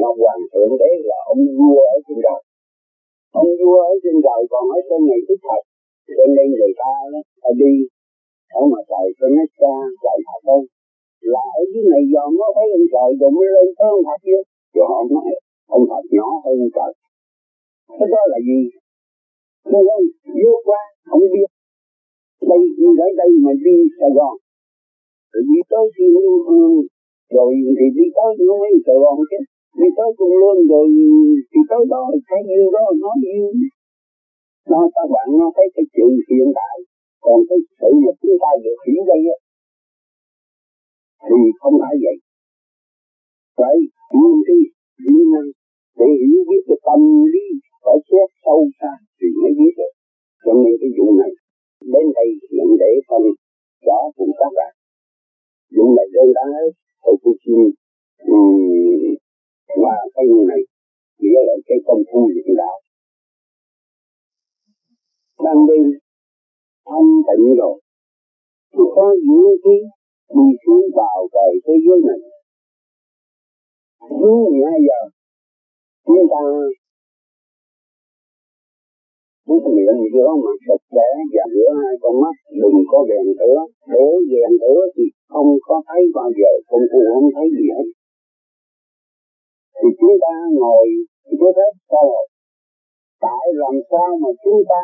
Ngọc 0.00 0.16
Hoàng 0.22 0.42
Thượng 0.52 0.72
đấy 0.82 0.94
là 1.10 1.18
ông 1.32 1.42
vua 1.58 1.80
ở 1.94 1.96
trên 2.06 2.18
trời. 2.24 2.40
Ông 3.40 3.50
vua 3.60 3.78
ở 3.92 3.94
trên 4.02 4.16
trời 4.26 4.40
còn 4.52 4.64
ở 4.76 4.80
trên 4.88 5.00
này 5.10 5.20
tức 5.28 5.38
thật. 5.46 5.62
Cho 6.16 6.26
nên 6.36 6.46
người 6.58 6.72
ta 6.80 6.90
nó 7.12 7.50
đi 7.62 7.74
ở 8.60 8.62
mà 8.72 8.80
trời 8.90 9.06
cho 9.18 9.26
nó 9.36 9.44
xa 9.58 9.74
chạy 10.04 10.18
thật 10.28 10.40
hơn. 10.48 10.62
Là 11.32 11.42
ở 11.60 11.62
dưới 11.70 11.84
này 11.92 12.02
giờ 12.12 12.24
nó 12.38 12.46
thấy 12.56 12.66
ông 12.78 12.86
trời 12.94 13.08
rồi 13.20 13.30
mới 13.36 13.46
lên 13.54 13.68
tới 13.78 13.88
ông 13.96 14.04
thật 14.08 14.18
chứ. 14.26 14.38
Rồi 14.74 14.86
họ 14.90 14.98
nói, 15.12 15.30
ông 15.76 15.84
thật 15.90 16.04
nhỏ 16.16 16.28
hơn 16.44 16.54
ông 16.64 16.72
trời. 16.76 16.90
Cái 17.98 18.08
đó 18.14 18.22
là 18.32 18.38
gì? 18.48 18.60
cho 19.70 19.80
nên 19.88 20.00
vô 20.42 20.54
qua 20.68 20.82
không 21.08 21.24
biết. 21.34 21.50
Đây 22.50 22.60
như 22.80 22.90
ở 23.06 23.08
đây 23.20 23.30
mà 23.44 23.52
đi 23.64 23.76
Sài 23.98 24.10
Gòn. 24.16 24.34
Rồi 25.32 25.42
đi 25.50 25.58
tới 25.70 25.84
thiên 25.94 26.10
liên 26.16 26.32
rồi 27.36 27.50
thì 27.78 27.86
đi 27.98 28.06
tới 28.16 28.30
nó 28.48 28.54
mới 28.60 28.70
Sài 28.86 28.96
Gòn 29.02 29.16
chứ 29.30 29.38
thì 29.76 29.86
tới 29.96 30.10
cùng 30.18 30.34
luôn 30.40 30.56
rồi, 30.70 30.86
thì 31.50 31.60
tới 31.70 31.82
đó 31.92 32.02
thấy 32.28 32.40
nhiêu 32.48 32.66
đó 32.76 32.84
nói 33.02 33.16
nhiêu. 33.24 33.46
Nó, 34.70 34.80
các 34.96 35.06
bạn 35.14 35.26
nó 35.40 35.46
thấy 35.56 35.66
cái 35.74 35.84
chuyện 35.92 36.10
hiện 36.28 36.48
tại 36.58 36.76
còn 37.24 37.38
cái 37.48 37.58
sự 37.78 37.90
mà 38.04 38.12
chúng 38.20 38.36
ta 38.42 38.50
được 38.64 38.78
hiểu 38.86 39.02
đây 39.12 39.20
á, 39.34 39.38
thì 41.26 41.40
không 41.60 41.74
phải 41.82 41.94
vậy. 42.04 42.16
Phải 43.58 43.76
hiểu 44.12 44.32
đi 44.48 44.58
hiểu 45.02 45.20
năng, 45.32 45.50
để 45.98 46.08
hiểu 46.22 46.40
biết 46.48 46.62
cái 46.68 46.78
tâm 46.88 47.00
lý 47.32 47.44
phải 47.84 47.98
xét 48.08 48.28
sâu 48.44 48.60
xa 48.78 48.92
thì 49.18 49.26
mới 49.40 49.52
biết 49.58 49.74
được. 49.80 49.92
Cho 50.44 50.52
nên 50.62 50.74
cái 50.80 50.90
vụ 50.96 51.06
này, 51.20 51.32
đến 51.92 52.06
đây 52.18 52.28
hiện 52.50 52.68
để 52.82 52.92
phân 53.08 53.22
rõ 53.86 53.98
cùng 54.16 54.32
các 54.40 54.52
bạn. 54.58 54.72
Vụ 55.76 55.86
này 55.96 56.06
đơn 56.14 56.28
giản 56.36 56.48
hết 56.56 56.70
tôi 57.04 57.16
cũng 57.22 57.36
xin 57.42 57.58
và 59.82 59.94
cái 60.14 60.24
người 60.30 60.44
này, 60.52 60.60
nghĩa 61.20 61.40
là 61.48 61.54
cái 61.66 61.78
công 61.86 62.02
phu 62.12 62.20
về 62.34 62.40
cái 62.46 62.54
đạo. 62.62 62.76
Ban 65.44 65.58
đêm 65.68 65.84
thanh 66.88 67.08
tịnh 67.26 67.56
rồi. 67.60 67.80
Thì 68.72 68.84
có 68.94 69.04
những 69.26 69.56
khí 69.64 69.76
đi 70.34 70.46
xuống 70.62 70.84
vào 70.98 71.18
về 71.34 71.48
thế 71.64 71.74
giới 71.84 71.98
này. 72.08 72.20
Dưới 74.20 74.36
12 74.50 74.80
giờ, 74.86 75.00
chúng 76.06 76.26
ta 76.32 76.42
chúng 79.46 79.60
ta 79.64 79.70
niệm 79.76 79.96
giữa 80.14 80.28
mặt 80.44 80.56
sạch 80.66 80.84
sẽ 80.94 81.08
và 81.34 81.44
giữa 81.54 81.70
hai 81.80 81.94
con 82.02 82.14
mắt, 82.22 82.34
đừng 82.62 82.78
có 82.90 82.98
đèn 83.10 83.26
tửa 83.40 83.58
nếu 83.92 84.10
đèn 84.30 84.52
tửa 84.62 84.80
thì 84.94 85.04
không 85.32 85.48
có 85.66 85.82
thấy 85.88 86.02
bao 86.14 86.30
giờ 86.38 86.50
không 86.68 86.84
phu 86.90 87.00
không 87.14 87.28
thấy 87.34 87.46
gì 87.56 87.66
hết 87.76 87.88
thì 89.78 89.88
chúng 89.98 90.16
ta 90.24 90.32
ngồi 90.60 90.86
với 91.40 91.52
hết 91.58 91.72
sao 91.90 92.06
tại 93.24 93.44
làm 93.62 93.74
sao 93.90 94.08
mà 94.22 94.30
chúng 94.42 94.60
ta 94.70 94.80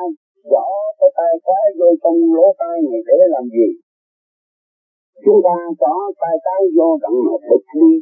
rõ 0.53 0.67
cái 0.99 1.11
tay 1.19 1.33
trái 1.47 1.65
vô 1.79 1.89
trong 2.03 2.19
lỗ 2.35 2.47
tai 2.61 2.77
này 2.87 3.01
để 3.09 3.19
làm 3.35 3.45
gì? 3.57 3.69
Chúng 5.25 5.41
ta 5.47 5.57
có 5.81 5.95
tay 6.21 6.35
trái 6.47 6.61
vô 6.77 6.89
đặng 7.03 7.19
một 7.27 7.41
thực 7.49 7.63
đi. 7.81 7.93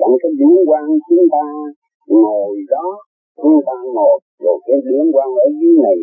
Đặng 0.00 0.14
cái 0.22 0.32
điển 0.38 0.54
quang 0.68 0.90
chúng 1.08 1.26
ta 1.34 1.44
ngồi 2.22 2.54
đó. 2.74 2.86
Chúng 3.42 3.58
ta 3.68 3.76
ngồi 3.94 4.18
rồi 4.44 4.58
cái 4.66 4.78
điển 4.86 5.04
quang 5.14 5.32
ở 5.44 5.46
dưới 5.60 5.74
này. 5.86 5.98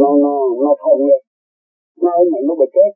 Nó 0.00 0.10
nó 0.24 0.34
nó 0.64 0.72
không 0.82 1.00
lên 1.08 1.22
nó 2.02 2.10
ở 2.20 2.22
này 2.32 2.42
nó 2.48 2.54
bị 2.60 2.66
chết. 2.76 2.90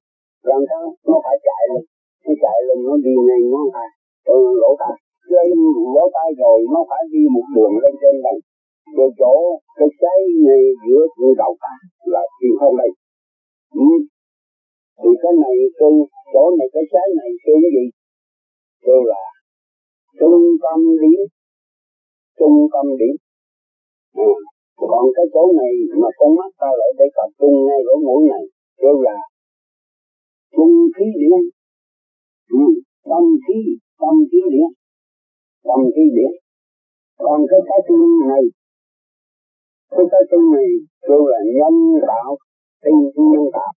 Làm 0.50 0.60
sao? 0.68 0.84
Nó 1.10 1.16
phải 1.24 1.36
chạy 1.46 1.62
lên. 1.70 1.82
Nó 2.24 2.32
chạy 2.42 2.58
lên, 2.66 2.78
nó 2.86 2.94
đi 3.04 3.14
ngay 3.26 3.40
ngón 3.50 3.66
tay, 3.74 3.88
lỗ 4.62 4.70
tai 4.82 4.96
lên 5.34 5.50
lỗ 5.94 6.04
tay 6.16 6.28
rồi, 6.42 6.58
nó 6.72 6.80
phải 6.90 7.02
đi 7.12 7.22
một 7.34 7.46
đường 7.56 7.74
lên 7.82 7.94
trên 8.02 8.16
này 8.26 8.36
từ 8.96 9.04
chỗ 9.20 9.34
cái 9.78 9.88
trái 10.00 10.18
này 10.48 10.62
giữa 10.82 11.02
đầu 11.42 11.52
ta 11.62 11.72
là 12.12 12.22
thiên 12.38 12.54
không 12.60 12.76
đây 12.82 12.90
ừ. 13.84 13.88
thì 15.00 15.10
cái 15.22 15.32
này 15.44 15.56
kêu, 15.78 15.92
chỗ 16.32 16.44
này 16.58 16.68
cái 16.74 16.84
trái 16.92 17.06
này 17.20 17.30
kêu 17.44 17.56
cái 17.62 17.70
gì 17.76 17.86
kêu 18.84 19.00
là 19.12 19.22
trung 20.18 20.38
tâm 20.64 20.78
điểm, 21.02 21.20
trung 22.38 22.58
tâm 22.72 22.86
điểm 23.00 23.16
à. 24.12 24.28
còn 24.90 25.04
cái 25.16 25.26
chỗ 25.34 25.42
này 25.60 25.72
mà 26.00 26.08
con 26.18 26.30
mắt 26.38 26.50
ta 26.60 26.70
lại 26.80 26.90
để 26.98 27.06
tập 27.16 27.30
trung 27.38 27.56
ngay 27.66 27.80
lỗ 27.86 27.94
mũi 28.06 28.22
này, 28.32 28.44
kêu 28.80 28.96
là 29.06 29.18
trung 30.56 30.74
khí 30.94 31.06
điểm 31.20 31.40
ừ. 32.58 32.64
tâm 33.10 33.24
khí 33.44 33.58
tâm 34.00 34.14
khí 34.30 34.40
điểm 34.54 34.70
tâm 35.68 35.80
cái 35.94 36.06
điển 36.16 36.32
còn 37.24 37.38
cái 37.50 37.60
cái 37.68 37.80
tu 37.88 37.96
này. 38.32 38.44
Cái 39.94 40.06
cái 40.12 40.22
tu 40.30 40.38
này 40.54 40.68
kêu 41.06 41.22
là 41.32 41.40
nhân 41.56 41.74
tạo 42.08 42.30
tinh 42.84 42.98
nhân 43.32 43.46
tạo. 43.56 43.72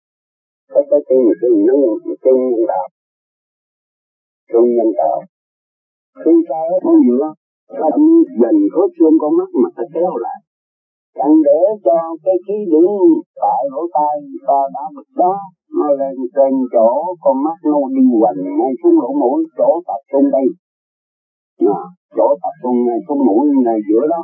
Cái 0.73 0.83
tu 0.89 0.97
cái 1.07 1.17
này 1.25 1.35
kêu 1.41 1.55
nhân 1.65 1.79
tinh 2.23 2.39
nhân 2.51 2.63
đạo 2.71 2.87
tinh 4.51 4.67
nhân 4.77 4.89
đạo 4.99 5.17
khi 6.21 6.33
ta 6.49 6.59
ở 6.87 6.93
nhiều 7.01 7.17
lắm 7.23 7.33
ta 7.79 7.87
dành 8.41 8.59
khớp 8.73 8.89
xương 8.97 9.15
con 9.21 9.31
mắt 9.39 9.49
mà 9.61 9.69
ta 9.77 9.83
kéo 9.93 10.13
lại. 10.25 10.39
Chẳng 11.17 11.35
để 11.47 11.61
cho 11.85 11.97
cái 12.23 12.37
khí 12.45 12.57
điển 12.71 12.89
tại 13.43 13.61
lỗ 13.71 13.81
tai 13.95 14.15
ta 14.47 14.59
đã 14.75 14.83
bật 14.95 15.07
đó 15.21 15.33
nó 15.77 15.87
lên 15.99 16.15
trên 16.35 16.53
chỗ 16.73 16.89
con 17.23 17.35
mắt 17.45 17.57
nó 17.71 17.79
đi 17.95 18.03
hoành 18.21 18.41
ngay 18.57 18.71
xuống 18.79 18.95
lỗ 19.01 19.09
mũi, 19.21 19.39
chỗ 19.57 19.69
tập 19.87 20.01
trung 20.11 20.31
đây 20.35 20.47
à, 21.57 21.79
chỗ 22.17 22.27
tập 22.41 22.53
trung 22.63 22.77
này, 22.87 22.97
xuống 23.07 23.25
mũi 23.25 23.47
này 23.65 23.79
giữa 23.89 24.07
đó. 24.09 24.21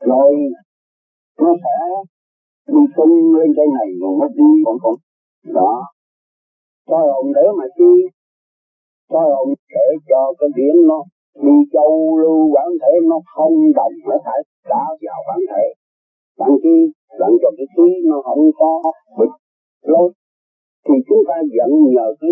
Rồi 0.00 0.32
nó 1.38 1.52
sẽ 1.62 1.76
đi 2.72 2.82
tung 2.96 3.34
lên 3.36 3.48
cái 3.56 3.66
này 3.78 3.88
rồi 4.00 4.12
nó 4.20 4.26
đi 4.28 4.50
còn 4.64 4.76
còn. 4.82 4.94
Đó. 5.54 5.72
Cho 6.88 6.96
ông 6.96 7.32
để 7.34 7.42
mà 7.58 7.64
chi 7.76 7.92
cho 9.12 9.18
ông 9.42 9.54
để 9.74 9.86
cho 10.08 10.32
cái 10.38 10.48
điểm 10.56 10.74
nó 10.88 10.98
đi 11.44 11.56
châu 11.72 12.18
lưu 12.18 12.52
bản 12.54 12.68
thể 12.82 12.92
nó 13.10 13.16
không 13.34 13.54
đồng 13.74 13.92
nó 14.08 14.16
phải 14.24 14.40
đã 14.68 14.84
vào 15.02 15.20
bản 15.28 15.40
thể. 15.50 15.64
Bạn 16.38 16.50
chi 16.62 16.76
bạn 17.20 17.30
cho 17.42 17.50
cái 17.56 17.66
khí 17.76 17.88
nó 18.10 18.22
không 18.22 18.44
có 18.58 18.92
bịch 19.18 19.36
lối. 19.82 20.12
Thì 20.86 20.94
chúng 21.08 21.22
ta 21.28 21.34
giận 21.56 21.70
nhờ 21.94 22.14
cái 22.20 22.30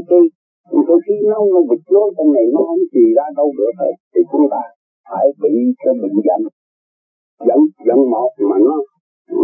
khí 0.69 0.79
cái 0.89 0.99
khí 1.05 1.15
nó 1.33 1.39
nó 1.53 1.61
bịch 1.71 1.85
lối 1.95 2.09
trong 2.17 2.31
này 2.37 2.47
nó 2.55 2.61
không 2.69 2.85
gì 2.95 3.05
ra 3.17 3.27
đâu 3.39 3.49
được 3.59 3.73
hết. 3.81 3.95
Thì 4.13 4.21
chúng 4.31 4.47
ta 4.53 4.63
phải 5.11 5.27
bị 5.43 5.55
cái 5.83 5.95
bệnh 6.03 6.17
giận 6.27 6.41
giận 7.49 7.61
giận 7.87 8.01
một 8.13 8.31
mà 8.49 8.57
nó 8.67 8.77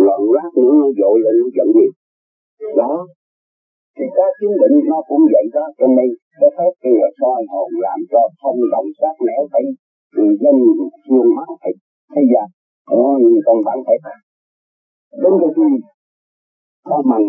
lần 0.09 0.21
lát 0.37 0.51
nữa, 0.59 0.73
nó 0.81 0.89
dội 1.01 1.17
lên 1.25 1.35
nó 1.43 1.49
giận 1.57 1.69
gì. 1.77 1.87
Đó. 2.81 2.93
Thì 3.97 4.05
các 4.17 4.31
chứng 4.39 4.55
bệnh 4.61 4.75
nó 4.91 4.99
cũng 5.09 5.23
vậy 5.35 5.47
đó. 5.57 5.65
Cho 5.79 5.87
nên, 5.97 6.09
cái 6.41 6.51
phép 6.57 6.73
kia 6.83 6.97
là 7.03 7.11
soi 7.19 7.41
hồn 7.53 7.69
làm 7.87 7.99
cho 8.13 8.21
không 8.41 8.59
động 8.73 8.89
sát 8.99 9.15
nẻo 9.27 9.43
thấy 9.53 9.65
dân 10.43 10.57
xương 11.05 11.29
máu 11.37 11.51
thịt 11.63 11.77
thế 12.13 12.23
gian. 12.33 12.47
Nó 12.91 13.09
trong 13.47 13.61
bản 13.67 13.79
thể 13.87 13.97
đến 15.23 15.33
cái 15.41 15.51
gì? 15.57 15.71
Có 16.89 17.03
bằng 17.11 17.25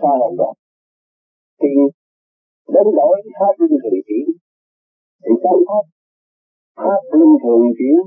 soi 0.00 0.16
hồn 0.20 0.32
rồi 0.40 0.54
thì 1.60 1.68
đánh 2.80 2.94
đổi 2.98 3.16
pháp 3.38 3.54
luân 3.58 3.70
thường 3.82 4.00
chuyển. 4.06 4.26
Thì 5.22 5.32
trong 5.42 5.60
pháp 5.68 5.84
pháp 6.82 7.02
luân 7.18 7.32
thường 7.42 7.64
chuyển 7.78 7.98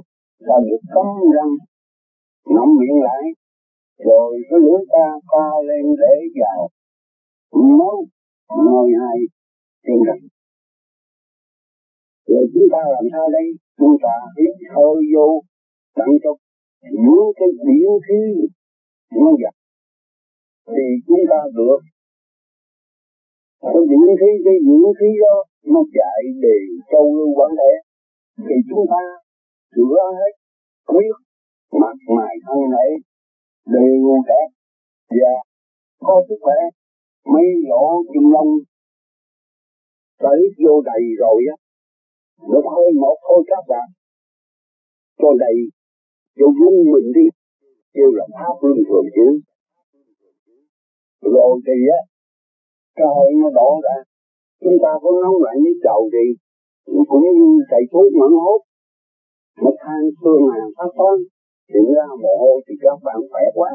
là 0.48 0.58
được 0.68 0.82
cấm 0.94 1.08
răng 1.36 1.54
ngậm 2.54 2.70
miệng 2.80 3.00
lại, 3.08 3.24
rồi 4.08 4.32
cái 4.50 4.60
lưỡi 4.66 4.82
ta 4.94 5.06
co 5.32 5.46
lên 5.70 5.86
để 6.02 6.16
vào. 6.40 6.62
Nấu 7.80 7.98
ngồi 8.66 8.90
hai 9.00 9.18
trên 9.84 9.98
răng. 10.08 10.24
Rồi 12.28 12.44
chúng 12.54 12.68
ta 12.74 12.82
làm 12.96 13.06
sao 13.14 13.26
đây? 13.38 13.48
Chúng 13.78 13.96
ta 14.04 14.14
hít 14.38 14.56
hơi 14.76 14.98
vô 15.14 15.28
tặng 15.98 16.14
cho 16.24 16.32
những 17.04 17.26
cái 17.38 17.48
biển 17.66 17.90
khí 18.06 18.22
nó 19.24 19.32
dập. 19.42 19.56
Thì 20.68 20.84
chúng 21.08 21.24
ta 21.32 21.40
được 21.58 21.80
cái 23.72 23.84
dưỡng 23.90 24.16
khí, 24.20 24.32
cái 24.46 24.58
dưỡng 24.66 24.94
khí 25.00 25.10
đó 25.24 25.36
nó 25.74 25.82
chạy 25.98 26.22
để 26.46 26.58
châu 26.92 27.06
lưu 27.18 27.32
bản 27.40 27.52
thể. 27.60 27.72
Thì 28.48 28.56
chúng 28.70 28.86
ta 28.92 29.02
chữa 29.76 30.04
hết 30.20 30.34
quyết 30.92 31.16
mặt 31.82 31.96
mày, 32.18 32.34
thân 32.46 32.60
này 32.76 32.90
đều 33.76 34.04
đẹp 34.30 34.48
và 35.10 35.34
có 36.00 36.24
sức 36.30 36.40
khỏe, 36.42 36.60
mấy 37.34 37.48
lỗ 37.70 38.04
kim 38.14 38.26
long 38.36 38.52
tới 40.24 40.40
vô 40.64 40.82
đầy 40.82 41.04
rồi 41.20 41.40
á, 41.54 41.56
nó 42.50 42.60
hơi 42.76 42.90
một 43.02 43.18
thôi 43.28 43.44
các 43.48 43.64
bạn 43.68 43.88
cho 45.20 45.30
đầy, 45.40 45.58
cho 46.38 46.46
vun 46.58 46.76
mình 46.94 47.12
đi, 47.16 47.28
kêu 47.94 48.12
là 48.18 48.26
pháp 48.40 48.56
luân 48.62 48.78
thường 48.88 49.08
chứ 49.16 49.28
rồi 51.22 51.62
thì 51.68 51.78
á 51.98 52.13
trời 53.00 53.26
nó 53.42 53.48
đổ 53.58 53.70
ra. 53.86 53.98
Chúng 54.64 54.78
ta 54.84 54.92
có 55.02 55.10
nóng 55.24 55.38
lại 55.46 55.56
như 55.64 55.72
chầu 55.86 56.02
gì 56.16 56.28
cũng 57.10 57.26
như 57.38 57.48
chạy 57.72 57.84
thuốc 57.92 58.08
mẫn 58.20 58.32
hốt 58.44 58.62
một 59.64 59.76
than 59.84 60.02
xương 60.20 60.44
hàng 60.54 60.70
phát 60.78 60.92
toán 60.98 61.16
hiện 61.72 61.88
ra 61.98 62.08
mồ 62.22 62.34
hôi 62.42 62.58
thì 62.66 62.74
các 62.84 62.98
bạn 63.06 63.20
khỏe 63.32 63.44
quá. 63.58 63.70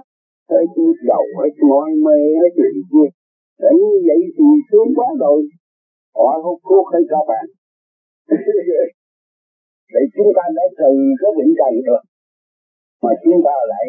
Hết 0.50 0.66
đầu 1.11 1.24
hết 1.38 1.52
ngói 1.68 1.90
mê 2.04 2.18
hết 2.40 2.52
này 2.62 2.76
kia. 2.90 3.09
Để 3.62 3.70
như 3.81 3.94
vậy 4.07 4.20
thì 4.37 4.46
sướng 4.68 4.90
quá 4.96 5.09
rồi. 5.22 5.38
Họ 6.16 6.31
hút 6.44 6.59
thuốc 6.68 6.85
hết 6.92 7.04
các 7.12 7.24
bạn. 7.31 7.46
Để 9.94 10.00
chúng 10.14 10.31
ta 10.37 10.44
đã 10.57 10.64
từ 10.78 10.90
cái 11.20 11.31
bệnh 11.37 11.52
trần 11.59 11.74
được 11.87 12.02
mà 13.02 13.12
chúng 13.24 13.40
ta 13.46 13.54
lại 13.72 13.87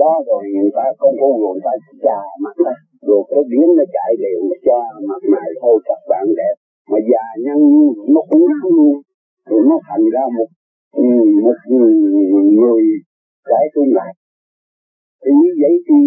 đó 0.00 0.12
rồi, 0.26 0.42
người 0.54 0.70
ta 0.76 0.84
không 0.98 1.14
có 1.20 1.26
người 1.40 1.60
ta 1.64 1.72
chà 2.04 2.20
mặt 2.44 2.54
ta 2.64 2.74
rồi 3.08 3.20
cái 3.30 3.42
biến 3.50 3.66
nó 3.78 3.84
chạy 3.94 4.10
đều 4.24 4.40
cho 4.66 4.78
mặt 5.08 5.22
mày 5.32 5.48
thôi, 5.60 5.76
các 5.84 6.00
bạn 6.10 6.24
đẹp. 6.40 6.54
Mà 6.90 6.98
già 7.10 7.26
nhân 7.44 7.60
nó 8.14 8.20
cũng 8.30 8.46
luôn. 8.62 9.02
Rồi 9.46 9.60
nó 9.70 9.76
thành 9.88 10.04
ra 10.14 10.24
một 10.36 10.48
ừ, 10.92 11.04
một 11.44 11.58
người 12.58 12.82
cái 13.44 13.64
tu 13.74 13.82
lại. 13.98 14.12
Thì 15.24 15.30
như 15.42 15.50
vậy 15.62 15.74
thì 15.86 15.98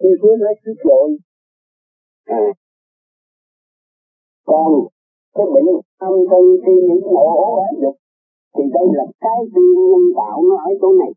khi 0.00 0.08
xuống 0.22 0.38
hết 0.46 0.56
sức 0.64 0.76
rồi. 0.84 1.18
À 2.24 2.44
còn 4.48 4.68
cái 5.36 5.46
bệnh 5.54 5.68
âm 5.98 6.14
tư 6.30 6.42
khi 6.64 6.74
những 6.88 7.04
nổ 7.14 7.28
ái 7.66 7.72
dục, 7.82 7.96
thì 8.54 8.62
đây 8.76 8.86
là 8.98 9.04
cái 9.24 9.38
duyên 9.52 9.76
nhân 9.90 10.04
tạo 10.18 10.36
nó 10.48 10.56
ở 10.68 10.70
chỗ 10.80 10.88
này. 11.00 11.12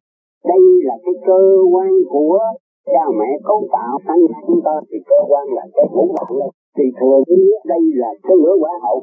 Đây 0.52 0.62
là 0.88 0.96
cái 1.04 1.14
cơ 1.28 1.42
quan 1.74 1.92
của 2.10 2.40
cha 2.86 3.04
mẹ 3.20 3.30
cấu 3.48 3.67
tạo 3.72 3.94
sanh 4.08 4.22
chúng 4.48 4.62
ta, 4.65 4.72
thì 4.89 4.98
cơ 5.10 5.20
quan 5.30 5.46
là 5.58 5.63
cái 5.76 5.86
ngũ 5.91 6.06
bạn 6.17 6.32
đây 6.39 6.50
thì 6.78 6.84
thừa 6.98 7.17
biết 7.28 7.60
đây 7.65 7.84
là 8.02 8.12
cái 8.24 8.36
lửa 8.44 8.56
quả 8.62 8.74
hậu. 8.82 8.98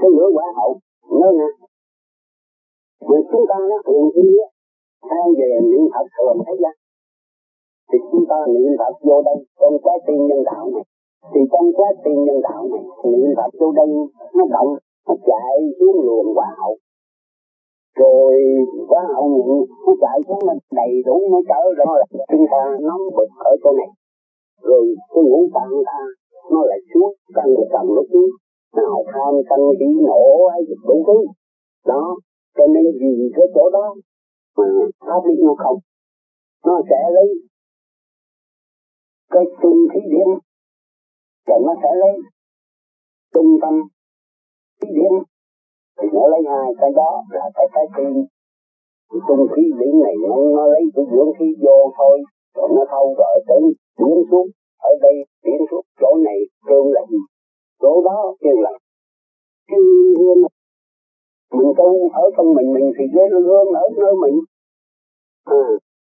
Cái 0.00 0.10
lửa 0.16 0.28
quả 0.34 0.46
hậu 0.56 0.80
nó 1.20 1.28
nha 1.38 1.50
mà 3.08 3.18
chúng 3.32 3.44
ta 3.48 3.56
nó 3.70 3.76
thường 3.86 4.10
ý 4.14 4.28
theo 5.10 5.26
về 5.38 5.50
niệm 5.70 5.84
Phật 5.94 6.06
thường 6.16 6.36
thế 6.46 6.54
gian. 6.62 6.74
Thì 7.92 7.98
chúng 8.12 8.24
ta 8.30 8.36
niệm 8.54 8.72
Phật 8.78 8.94
vô 9.08 9.22
đây, 9.22 9.38
trong 9.60 9.76
trái 9.84 9.98
tim 10.06 10.20
nhân 10.28 10.42
đạo 10.44 10.70
này. 10.74 10.84
Thì 11.34 11.40
trong 11.52 11.68
quá 11.76 11.88
tim 12.04 12.18
nhân 12.26 12.40
đạo 12.48 12.62
này, 12.72 12.84
niệm 13.04 13.30
Phật 13.36 13.50
vô 13.60 13.72
đây, 13.72 13.88
nó 14.36 14.44
động, 14.56 14.70
nó 15.08 15.14
chạy 15.28 15.54
xuống 15.78 15.96
luồng 16.06 16.28
quả 16.36 16.48
hậu 16.58 16.74
rồi 18.00 18.32
có 18.90 18.98
hậu 19.14 19.28
nguyện 19.28 19.50
nó 19.86 19.92
chạy 20.02 20.18
xuống 20.26 20.42
lên 20.48 20.58
đầy 20.78 20.92
đủ 21.06 21.16
mới 21.32 21.42
trở 21.50 21.60
ra 21.78 21.84
là 22.00 22.06
chúng 22.30 22.46
ta 22.52 22.62
nóng 22.88 23.04
bực 23.16 23.30
ở 23.50 23.52
chỗ 23.62 23.70
này. 23.80 23.90
Rồi 24.68 24.84
cái 25.12 25.22
ngũ 25.24 25.40
tạng 25.54 25.74
ta 25.88 25.98
nó 26.52 26.60
lại 26.70 26.80
xuống 26.94 27.12
căn 27.34 27.46
một 27.54 27.66
cầm 27.72 27.86
lúc 27.96 28.06
xuống 28.12 28.30
nào 28.76 29.04
tham 29.12 29.34
sân 29.48 29.60
chỉ 29.78 29.86
nổ 30.08 30.24
hay 30.52 30.60
đủ 30.88 31.04
thứ. 31.06 31.18
Đó, 31.86 32.16
cho 32.56 32.66
nên 32.74 32.84
vì 33.00 33.12
cái 33.36 33.46
chỗ 33.54 33.70
đó 33.70 33.94
mà 34.56 34.64
pháp 35.06 35.22
lý 35.28 35.34
nó 35.46 35.54
không, 35.58 35.78
nó 36.66 36.80
sẽ 36.90 37.00
lấy 37.14 37.28
cái 39.30 39.44
trung 39.62 39.78
khí 39.92 40.00
điển, 40.10 40.28
rồi 41.46 41.60
nó 41.66 41.74
sẽ 41.82 41.88
lấy 42.02 42.14
trung 43.34 43.58
tâm 43.62 43.74
khí 44.80 44.88
điển 44.94 45.12
thì 45.98 46.06
nó 46.16 46.24
lấy 46.32 46.42
hai 46.50 46.68
cái 46.80 46.90
đó 47.00 47.10
là 47.30 47.44
cái 47.56 47.66
trái 47.74 47.86
tim. 47.96 48.12
Trung 49.28 49.46
khí 49.52 49.62
điển 49.78 49.94
này 50.04 50.14
nó, 50.28 50.36
nó 50.56 50.64
lấy 50.74 50.82
cái 50.94 51.04
dưỡng 51.12 51.32
khí 51.38 51.48
vô 51.64 51.76
thôi 51.98 52.16
rồi 52.56 52.68
nó 52.76 52.82
thâu 52.92 53.14
rồi 53.18 53.34
đến 53.48 53.62
điển 53.98 54.18
xuống. 54.30 54.48
Ở 54.88 54.90
đây 55.02 55.14
điển 55.44 55.60
xuống 55.70 55.84
chỗ 56.00 56.10
này 56.28 56.38
kêu 56.68 56.84
là 56.94 57.02
gì? 57.10 57.20
Chỗ 57.82 58.02
đó 58.04 58.34
kêu 58.42 58.56
là 58.66 58.72
chư 59.70 59.82
hương 60.18 60.42
mình 61.58 61.72
tu 61.78 62.10
ở 62.22 62.24
trong 62.36 62.54
mình 62.56 62.72
mình 62.74 62.92
thì 62.98 63.04
cái 63.14 63.28
hương 63.32 63.68
ở 63.82 63.84
nơi 63.96 64.14
mình. 64.22 64.36
À 65.44 65.62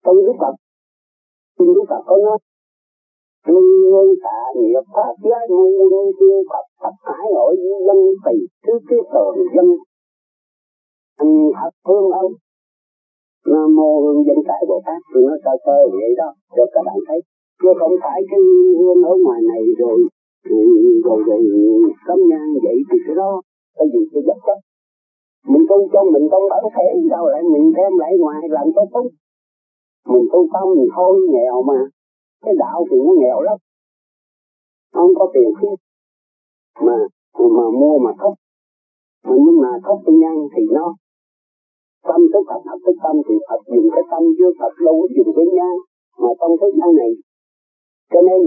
trong 0.04 0.15
đức 0.15 0.34
phật. 0.39 0.56
Trong 1.58 1.67
đức 1.76 1.86
phật 1.89 2.02
có 2.06 2.17
nói 2.17 2.38
nguyên 3.51 4.10
tạ 4.23 4.39
nghiệp 4.56 4.86
pháp 4.95 5.15
giác 5.29 5.45
ngu 5.49 5.69
nguyên 5.89 6.08
tiên 6.19 6.38
phật 6.49 6.65
thập 6.82 6.95
hải 7.08 7.27
hội 7.36 7.56
dân 7.88 7.99
tỳ 8.25 8.36
thứ 8.63 8.73
cái 8.89 8.99
tường 9.13 9.36
dân. 9.56 9.67
Anh 11.21 11.34
thật 11.58 11.73
thương 11.88 12.08
ông 12.21 12.32
nam 13.51 13.75
mô 13.75 13.91
hương 14.03 14.25
dân 14.27 14.38
cải 14.47 14.62
bồ 14.69 14.82
tát 14.86 15.01
tôi 15.13 15.23
nói 15.27 15.38
sơ 15.43 15.51
sơ 15.65 15.77
vậy 15.91 16.12
đó, 16.17 16.29
cho 16.56 16.63
các 16.73 16.84
bạn 16.88 16.99
thấy. 17.08 17.19
Chứ 17.62 17.69
không 17.79 17.95
phải 18.03 18.19
cái 18.29 18.39
hương 18.79 19.01
ở 19.12 19.13
ngoài 19.23 19.41
này 19.51 19.62
rồi 19.79 19.97
rồi 21.06 21.17
rồi 21.27 21.41
cấm 22.08 22.19
nhan 22.29 22.47
vậy 22.63 22.77
thì 22.88 22.97
cái 23.06 23.15
đó, 23.15 23.41
cái 23.77 23.88
gì 23.93 24.01
cái 24.13 24.21
vật 24.27 24.39
chất 24.47 24.60
mình 25.51 25.65
tu 25.69 25.77
cho 25.93 26.01
mình 26.13 26.25
tu 26.32 26.39
bản 26.51 26.63
thể, 26.75 26.88
đâu 27.10 27.25
lại 27.34 27.41
mình 27.53 27.73
thêm 27.75 27.91
lại 28.01 28.12
ngoài 28.19 28.41
làm 28.49 28.67
tốt 28.75 28.88
tốt 28.93 29.08
mình 30.12 30.25
tu 30.32 30.47
tâm 30.53 30.65
mình 30.77 30.89
thôi 30.95 31.19
nghèo 31.34 31.63
mà 31.69 31.79
cái 32.43 32.53
đạo 32.63 32.86
thì 32.89 32.97
nó 33.06 33.13
nghèo 33.21 33.41
lắm. 33.41 33.58
Không 34.93 35.12
có 35.17 35.25
tiền 35.34 35.49
khí 35.60 35.67
mà 36.86 36.95
mà 37.58 37.65
mua 37.79 37.95
mà 38.06 38.12
thấp. 38.19 38.34
Mà 39.23 39.36
nhưng 39.45 39.58
mà 39.63 39.71
thấp 39.86 39.97
cái 40.06 40.15
nhân 40.21 40.38
thì 40.53 40.63
nó 40.77 40.95
tâm 42.08 42.21
tức 42.34 42.43
Phật, 42.49 42.62
học 42.69 42.79
tức 42.86 42.95
tâm 43.03 43.15
thì 43.27 43.36
Phật 43.49 43.62
dùng 43.73 43.89
cái 43.95 44.03
tâm 44.12 44.23
chưa 44.38 44.51
Phật 44.60 44.73
đâu 44.86 44.95
có 45.01 45.08
dùng 45.15 45.32
cái 45.38 45.45
nhang 45.58 45.77
mà 46.21 46.29
trong 46.39 46.53
thức 46.60 46.71
gian 46.79 46.91
này. 47.01 47.12
Cho 48.12 48.21
nên 48.27 48.39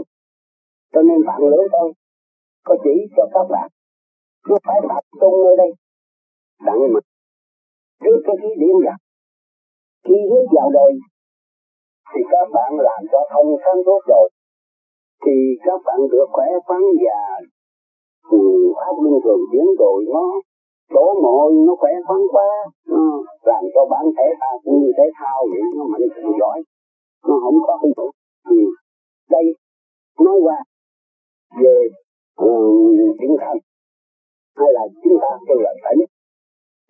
cho 0.92 1.02
nên 1.08 1.18
bạn 1.26 1.40
lớn 1.50 1.66
tôi 1.72 1.88
có 2.66 2.74
chỉ 2.84 2.94
cho 3.16 3.24
các 3.34 3.46
bạn. 3.50 3.68
Cứ 4.44 4.54
phải 4.64 4.78
tập 4.88 5.04
trung 5.20 5.34
ở 5.50 5.52
đây. 5.62 5.70
Đặng 6.66 6.80
mà 6.94 7.00
trước 8.02 8.18
cái 8.26 8.36
khí 8.40 8.48
điểm 8.60 8.76
gặp 8.86 8.98
khi 10.04 10.18
rước 10.30 10.46
vào 10.56 10.70
rồi 10.70 10.92
thì 12.10 12.20
các 12.32 12.46
bạn 12.56 12.70
làm 12.88 13.00
cho 13.12 13.20
thông 13.32 13.48
sáng 13.62 13.80
suốt 13.86 14.00
rồi. 14.12 14.28
Thì 15.24 15.36
các 15.66 15.80
bạn 15.86 15.98
được 16.12 16.28
khỏe 16.32 16.48
khoắn 16.66 16.82
và 17.04 17.18
ừ, 18.30 18.38
pháp 18.78 18.94
luân 19.02 19.14
thường 19.24 19.42
chuyển 19.50 19.66
rồi 19.78 19.98
nó 20.14 20.24
chỗ 20.94 21.14
mồi 21.22 21.52
nó 21.66 21.74
khỏe 21.80 21.92
khoắn 22.06 22.20
quá 22.34 22.48
nó 22.86 23.02
làm 23.42 23.64
cho 23.74 23.82
bản 23.90 24.04
thể 24.16 24.28
ta 24.40 24.50
cũng 24.64 24.78
như 24.80 24.90
thể 24.96 25.06
thao 25.18 25.38
vậy 25.50 25.62
nó 25.76 25.84
mạnh 25.92 26.08
sự 26.16 26.22
giỏi 26.40 26.58
nó 27.28 27.34
không 27.42 27.58
có 27.66 27.78
cái 27.82 27.90
gì 28.50 28.64
ừ. 28.64 28.70
đây 29.30 29.44
nói 30.24 30.38
qua 30.42 30.58
về 31.62 31.76
ừ, 32.36 32.52
điện 33.20 33.30
thần. 33.40 33.56
Hay 34.56 34.68
là 34.72 34.80
chúng 35.02 35.18
ta 35.22 35.28
kêu 35.48 35.58
là 35.60 35.72
tỉnh 35.84 36.04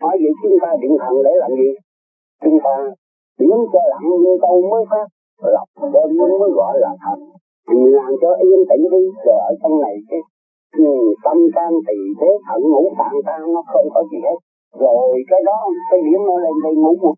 nói 0.00 0.16
vậy 0.22 0.32
chúng 0.42 0.58
ta 0.62 0.68
điện 0.82 0.96
thần 1.00 1.14
để 1.24 1.30
làm 1.42 1.50
gì? 1.60 1.70
Chúng 2.42 2.58
ta 2.64 2.74
điểm 3.38 3.58
cho 3.72 3.80
lặng 3.92 4.06
như 4.22 4.32
câu 4.44 4.54
mới 4.70 4.84
phát, 4.90 5.06
lọc 5.54 5.68
đêm 5.94 6.10
mới 6.40 6.50
gọi 6.58 6.74
là 6.84 6.92
thật. 7.04 7.18
Mình 7.68 7.94
làm 7.98 8.10
cho 8.22 8.30
yên 8.44 8.60
tĩnh 8.70 8.84
đi, 8.94 9.02
rồi 9.26 9.38
ở 9.50 9.52
trong 9.62 9.80
này 9.84 9.94
cái 10.10 10.20
tâm 11.24 11.38
can 11.56 11.72
tỳ 11.86 11.98
thế 12.20 12.30
thận 12.46 12.60
ngũ 12.72 12.84
tạng 12.98 13.18
ta 13.26 13.38
nó 13.54 13.62
không 13.72 13.86
có 13.94 14.02
gì 14.10 14.18
hết. 14.26 14.38
Rồi 14.82 15.22
cái 15.30 15.40
đó, 15.48 15.58
cái 15.90 16.00
điểm 16.06 16.20
nó 16.28 16.36
lên 16.44 16.56
đây 16.64 16.74
ngủ 16.74 16.92
một, 17.02 17.14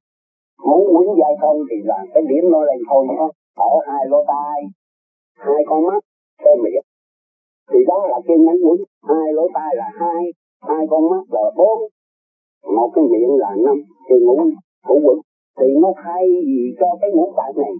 ngủ 0.66 0.78
quấn 0.94 1.06
dài 1.20 1.32
không 1.40 1.58
thì 1.70 1.76
là 1.84 1.98
cái 2.14 2.22
điểm 2.30 2.44
nó 2.52 2.60
lên 2.68 2.80
thôi 2.90 3.06
nhé. 3.08 3.26
Ở 3.56 3.72
hai 3.86 4.02
lỗ 4.08 4.20
tai, 4.28 4.58
hai 5.46 5.60
con 5.68 5.80
mắt, 5.86 6.00
cái 6.44 6.54
miệng. 6.64 6.86
Thì 7.70 7.78
đó 7.88 8.06
là 8.10 8.18
cái 8.26 8.36
nhánh 8.38 8.60
quấn 8.64 8.78
hai 9.08 9.32
lỗ 9.32 9.44
tai 9.54 9.70
là 9.76 9.88
hai 10.00 10.22
hai 10.68 10.86
con 10.90 11.02
mắt 11.10 11.22
là 11.30 11.42
bốn, 11.56 11.78
một 12.76 12.90
cái 12.94 13.04
miệng 13.10 13.36
là 13.42 13.50
năm, 13.64 13.76
thì 14.08 14.16
ngủ 14.26 14.36
ngủ 14.88 14.96
quấn 15.04 15.18
thì 15.58 15.66
nó 15.82 15.90
thay 16.02 16.24
gì 16.48 16.60
cho 16.80 16.88
cái 17.00 17.10
ngũ 17.14 17.26
tạng 17.36 17.54
này, 17.62 17.74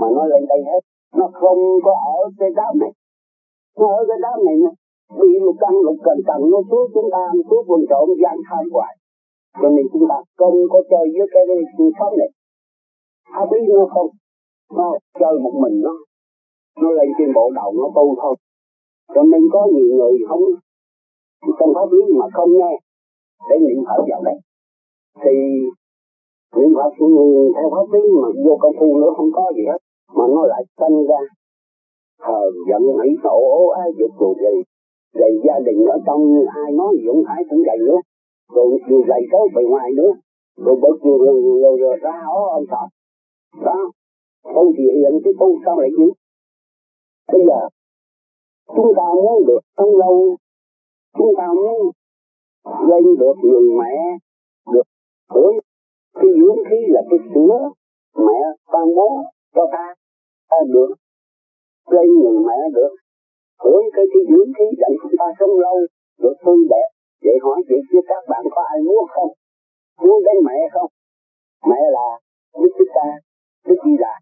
mà 0.00 0.06
nó 0.16 0.24
lên 0.32 0.42
đây 0.52 0.60
hết. 0.70 0.82
Nó 1.18 1.26
không 1.32 1.60
có 1.84 1.92
ở 2.16 2.18
cái 2.38 2.50
đám 2.56 2.72
này. 2.82 2.92
Nó 3.78 3.86
ở 3.98 4.00
cái 4.08 4.18
đám 4.22 4.36
này 4.46 4.56
nè. 4.64 4.72
Bị 5.20 5.30
lục 5.44 5.56
căn 5.60 5.74
lục 5.86 5.98
cần 6.04 6.18
cần 6.28 6.40
nó 6.52 6.58
xuống 6.70 6.86
chúng 6.94 7.08
ta, 7.12 7.22
xuống 7.48 7.64
quần 7.68 7.80
trộm, 7.90 8.08
gian 8.22 8.36
tham 8.48 8.64
hoài. 8.72 8.94
Cho 9.62 9.68
nên 9.68 9.86
chúng 9.92 10.06
ta 10.10 10.18
không 10.36 10.56
có 10.72 10.78
chơi 10.90 11.04
với 11.14 11.26
cái 11.34 11.44
cuộc 11.78 11.92
sống 11.98 12.14
này. 12.20 12.30
Ta 13.32 13.40
biết 13.50 13.64
nó 13.78 13.86
không. 13.94 14.10
Nó 14.76 14.86
chơi 15.20 15.34
một 15.44 15.54
mình 15.62 15.76
nó. 15.86 15.94
Nó 16.82 16.90
lên 16.90 17.08
trên 17.18 17.32
bộ 17.34 17.50
đầu 17.54 17.72
nó 17.80 17.86
tu 17.96 18.06
thôi. 18.22 18.36
Cho 19.14 19.22
nên 19.22 19.42
có 19.52 19.68
nhiều 19.72 19.96
người 19.96 20.18
không 20.28 20.44
trong 21.58 21.74
pháp 21.74 21.88
lý 21.92 22.04
mà 22.18 22.26
không 22.32 22.52
nghe, 22.58 22.72
để 23.50 23.56
niệm 23.58 23.84
thở 23.86 23.98
vào 24.10 24.22
đây. 24.24 24.34
Thì 25.22 25.34
niệm 26.56 26.70
phật 26.78 26.92
theo 27.56 27.68
pháp 27.74 27.86
lý 27.94 28.02
mà 28.22 28.28
vô 28.44 28.56
công 28.62 28.76
phu 28.78 28.98
nữa 29.00 29.12
không 29.16 29.30
có 29.32 29.52
gì 29.56 29.64
hết 29.70 29.80
mà 30.16 30.24
nó 30.34 30.46
lại 30.46 30.62
sanh 30.78 31.06
ra. 31.10 31.22
Hờn 32.26 32.52
giận 32.68 32.82
hãy 32.98 33.10
nộ 33.24 33.38
ố 33.60 33.68
ai 33.68 33.88
dục 33.98 34.10
rồi 34.20 34.34
gì 34.42 34.62
vậy 35.20 35.32
gia 35.46 35.58
đình 35.66 35.86
ở 35.86 35.98
trong 36.06 36.20
ai 36.64 36.72
nói 36.72 36.90
gì 36.96 37.04
cũng 37.08 37.22
phải 37.26 37.44
cũng 37.50 37.62
vậy 37.66 37.78
nữa. 37.88 38.00
Rồi 38.54 38.66
vừa 38.88 39.02
dày 39.08 39.22
tới 39.32 39.44
bề 39.54 39.62
ngoài 39.70 39.90
nữa 39.96 40.12
rồi 40.56 40.76
bớt 40.82 40.96
vừa 41.04 41.18
rồi, 41.26 41.42
rồi, 41.62 41.78
rồi 41.80 41.96
ra 42.02 42.22
ó 42.26 42.48
ông 42.52 42.64
sợ 42.70 42.86
đó 43.64 43.90
không 44.42 44.72
thì 44.78 44.84
hiện 44.84 45.20
cái 45.24 45.32
tu 45.40 45.58
sao 45.64 45.80
lại 45.80 45.90
chứ 45.96 46.12
bây 47.32 47.42
giờ 47.46 47.68
chúng 48.76 48.92
ta 48.96 49.02
muốn 49.14 49.46
được 49.46 49.60
sống 49.76 49.96
lâu 49.96 50.36
chúng 51.18 51.34
ta 51.38 51.46
muốn 51.54 51.90
lên 52.88 53.04
được 53.18 53.34
người 53.42 53.68
mẹ 53.78 53.94
được 54.72 54.82
hưởng 55.30 55.54
cái 56.14 56.30
dưỡng 56.38 56.60
khí 56.68 56.80
là 56.94 57.02
cái 57.10 57.18
sữa 57.34 57.56
mẹ 58.26 58.40
ban 58.72 58.86
bố 58.96 59.08
cho 59.54 59.64
ta 59.72 59.94
ta 60.50 60.56
được. 60.74 60.90
Lên 61.94 62.08
người 62.20 62.38
mẹ 62.48 62.58
được. 62.76 62.92
Hưởng 63.64 63.84
cái 63.96 64.04
cái 64.12 64.22
dưỡng 64.30 64.50
khí 64.56 64.66
đặng 64.82 64.96
chúng 65.02 65.16
ta 65.18 65.26
sống 65.38 65.54
lâu 65.64 65.76
được 66.22 66.34
tươi 66.44 66.60
đẹp. 66.70 66.88
Vậy 67.24 67.36
hỏi 67.42 67.58
chị 67.68 67.74
chứ 67.90 67.98
các 68.08 68.22
bạn 68.28 68.44
có 68.54 68.62
ai 68.72 68.78
muốn 68.86 69.04
không? 69.14 69.32
Muốn 70.02 70.18
đến 70.26 70.36
mẹ 70.48 70.58
không? 70.74 70.90
Mẹ 71.70 71.80
là 71.96 72.08
đức 72.62 72.72
thích 72.78 72.90
ca 72.94 73.08
đức 73.68 73.76
di 73.84 73.94
đà. 74.04 74.14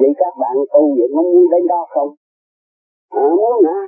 Vậy 0.00 0.12
các 0.18 0.34
bạn 0.40 0.56
tu 0.72 0.82
vậy 0.98 1.08
có 1.14 1.22
muốn 1.22 1.50
đến 1.50 1.66
đó 1.66 1.86
không? 1.88 2.10
À, 3.10 3.28
muốn 3.38 3.64
hả? 3.66 3.78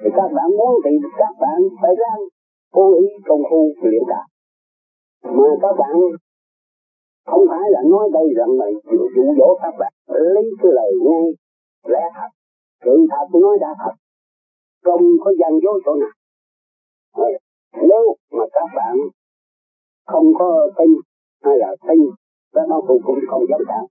Thì 0.00 0.10
các 0.16 0.28
bạn 0.36 0.48
muốn 0.58 0.72
thì 0.84 0.90
các 1.18 1.34
bạn 1.40 1.58
phải 1.82 1.94
ra 2.00 2.12
cố 2.72 2.94
ý 3.00 3.06
công 3.28 3.42
phu 3.50 3.72
luyện 3.82 4.02
đạo. 4.08 4.26
Mà 5.22 5.48
các 5.62 5.74
bạn 5.78 5.92
không 7.26 7.44
phải 7.50 7.66
là 7.74 7.80
nói 7.92 8.10
đây 8.12 8.26
rằng 8.38 8.52
là 8.60 8.66
dụ 9.16 9.24
dỗ 9.38 9.48
các 9.62 9.74
bạn. 9.78 9.92
Lấy 10.06 10.44
cái 10.62 10.72
lời 10.78 10.92
ngay 11.04 11.26
lẽ 11.92 12.04
thật. 12.14 12.30
Sự 12.84 13.06
thật 13.10 13.38
nói 13.40 13.58
ra 13.60 13.70
thật. 13.84 13.94
Không 14.84 15.04
có 15.24 15.30
gian 15.40 15.52
dối 15.62 15.80
chỗ 15.84 15.94
nào. 15.94 16.14
Ờ, 17.14 17.28
nếu 17.88 18.02
mà 18.32 18.44
các 18.52 18.68
bạn 18.76 18.96
không 20.06 20.26
có 20.38 20.68
tin 20.78 20.90
hay 21.44 21.56
là 21.58 21.76
tin 21.88 22.00
các 22.54 22.66
nó 22.68 22.80
cũng 22.86 23.00
cũng 23.06 23.18
không 23.30 23.44
dám 23.50 23.60
cảm 23.68 23.84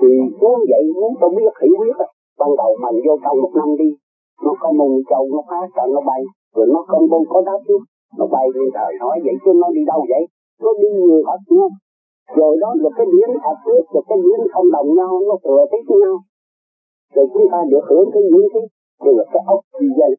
thì 0.00 0.08
muốn 0.40 0.56
vậy, 0.70 0.82
muốn 1.00 1.12
tôi 1.20 1.30
biết 1.36 1.52
hiểu 1.62 1.74
biết 1.80 1.96
ban 2.38 2.50
đầu 2.60 2.70
mình 2.82 2.96
vô 3.06 3.14
trong 3.24 3.36
một 3.42 3.52
năm 3.54 3.68
đi, 3.80 3.90
nó 4.44 4.52
có 4.60 4.72
mùng 4.72 4.96
châu, 5.10 5.22
nó 5.32 5.40
phá 5.48 5.60
sợ 5.74 5.84
nó 5.94 6.00
bay. 6.00 6.22
Rồi 6.54 6.66
nó 6.74 6.84
không 6.88 7.04
có 7.10 7.18
có 7.28 7.42
đáp 7.46 7.58
trước 7.68 7.82
nó 8.18 8.26
bay 8.26 8.46
lên 8.54 8.68
trời 8.74 8.92
hỏi 9.00 9.16
vậy 9.24 9.34
chứ 9.44 9.50
nó 9.62 9.68
đi 9.76 9.82
đâu 9.86 10.00
vậy? 10.08 10.22
Nó 10.62 10.70
đi 10.82 10.88
nhiều 11.00 11.22
hết 11.28 11.38
trước 11.48 11.68
rồi 12.38 12.52
đó 12.62 12.70
là 12.82 12.90
cái 12.96 13.06
điển 13.12 13.30
thật 13.42 13.56
trước 13.66 13.84
rồi 13.92 14.02
cái 14.08 14.18
điển 14.24 14.40
không 14.52 14.68
đồng 14.76 14.88
nhau, 14.98 15.12
nó 15.28 15.36
thừa 15.44 15.62
tiếp 15.70 15.84
nhau. 16.02 16.16
Rồi 17.14 17.26
chúng 17.34 17.46
ta 17.52 17.58
được 17.70 17.84
hưởng 17.90 18.08
cái 18.14 18.22
những 18.32 18.48
cái 18.52 18.62
rồi 19.04 19.14
là 19.18 19.24
cái 19.32 19.42
ốc 19.46 19.60
gì 19.80 19.88
vậy 20.00 20.12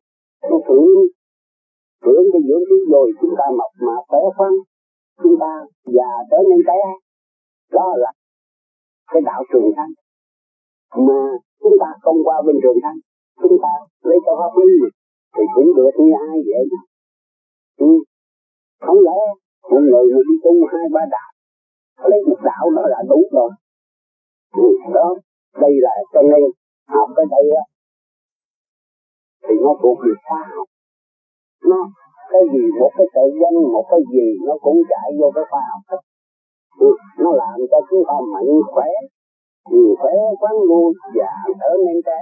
nó 0.50 0.58
hưởng 0.68 0.88
hưởng 2.06 2.26
cái 2.34 2.42
dưỡng 2.48 2.64
khí 2.70 2.78
rồi 2.92 3.12
chúng 3.22 3.34
ta 3.40 3.46
mập 3.60 3.72
mà 3.88 3.96
khỏe 4.08 4.20
khoắn, 4.38 4.54
chúng 5.24 5.36
ta 5.42 5.52
già 5.96 6.12
trở 6.32 6.38
nên 6.50 6.60
té 6.68 6.82
đó 7.72 7.94
là 7.98 8.12
cái 9.12 9.22
đạo 9.26 9.44
trường 9.54 9.72
thanh 9.76 9.94
mà 11.08 11.22
chúng 11.64 11.78
ta 11.82 11.88
không 12.02 12.18
qua 12.24 12.42
bên 12.46 12.56
trường 12.64 12.80
thanh 12.84 13.00
chúng 13.42 13.58
ta 13.64 13.74
lấy 14.04 14.18
cho 14.26 14.34
pháp 14.40 14.54
lý 14.62 14.72
thì 15.36 15.44
cũng 15.56 15.76
được 15.78 15.94
như 16.00 16.12
ai 16.28 16.38
vậy 16.50 16.64
ừ. 17.78 17.92
không 18.80 19.00
lẽ 19.08 19.20
một 19.72 19.82
người 19.92 20.06
mà 20.14 20.22
đi 20.30 20.36
tu 20.44 20.54
hai 20.72 20.86
ba 20.94 21.02
đạo 21.12 21.33
lấy 21.98 22.22
một 22.30 22.40
đạo 22.44 22.64
nó 22.76 22.82
là 22.94 23.00
đủ 23.10 23.24
rồi. 23.32 23.50
Đó 24.94 25.16
đây 25.62 25.72
là 25.86 25.92
cho 26.14 26.22
nên 26.22 26.44
học 26.88 27.10
cái 27.16 27.26
đây 27.30 27.46
á 27.62 27.64
thì 29.48 29.56
nó 29.64 29.72
thuộc 29.82 29.98
về 30.06 30.14
khoa 30.28 30.42
học. 30.56 30.68
Nó 31.70 31.80
cái 32.32 32.42
gì 32.54 32.64
một 32.80 32.92
cái 32.98 33.08
tự 33.16 33.26
danh 33.42 33.58
một 33.76 33.86
cái 33.92 34.00
gì 34.14 34.28
nó 34.48 34.54
cũng 34.62 34.78
chạy 34.90 35.08
vô 35.20 35.32
cái 35.36 35.44
khoa 35.50 35.62
học. 35.72 35.82
Hết 35.90 36.02
nó 37.24 37.32
làm 37.32 37.56
cho 37.72 37.78
chúng 37.90 38.04
ta 38.08 38.14
mạnh 38.34 38.52
khỏe 38.74 38.92
ừ, 39.70 39.96
khỏe 40.00 40.14
quán 40.40 40.56
vui 40.70 40.94
và 41.16 41.32
trở 41.60 41.72
nên 41.86 41.98
trẻ 42.06 42.22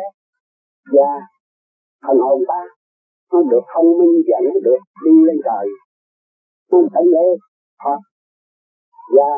và 0.96 1.12
thần 2.04 2.18
hồn 2.20 2.42
ta. 2.48 2.62
Nó 3.34 3.42
được 3.52 3.66
thông 3.74 3.98
minh 4.00 4.16
và 4.28 4.38
nó 4.46 4.60
được 4.64 4.82
đi 5.06 5.12
lên 5.28 5.38
trời. 5.46 5.66
Nó 6.72 6.78
tận 6.94 7.06
lệ 7.16 7.28
và 9.16 9.30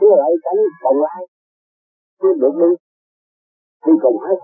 cứ 0.00 0.06
lại 0.20 0.30
cánh 0.44 0.60
còn 0.82 0.96
lại 1.06 1.22
cứ 2.20 2.28
được 2.42 2.54
đi. 2.62 2.70
Đi 3.86 3.92
cùng 4.02 4.18
hết. 4.26 4.38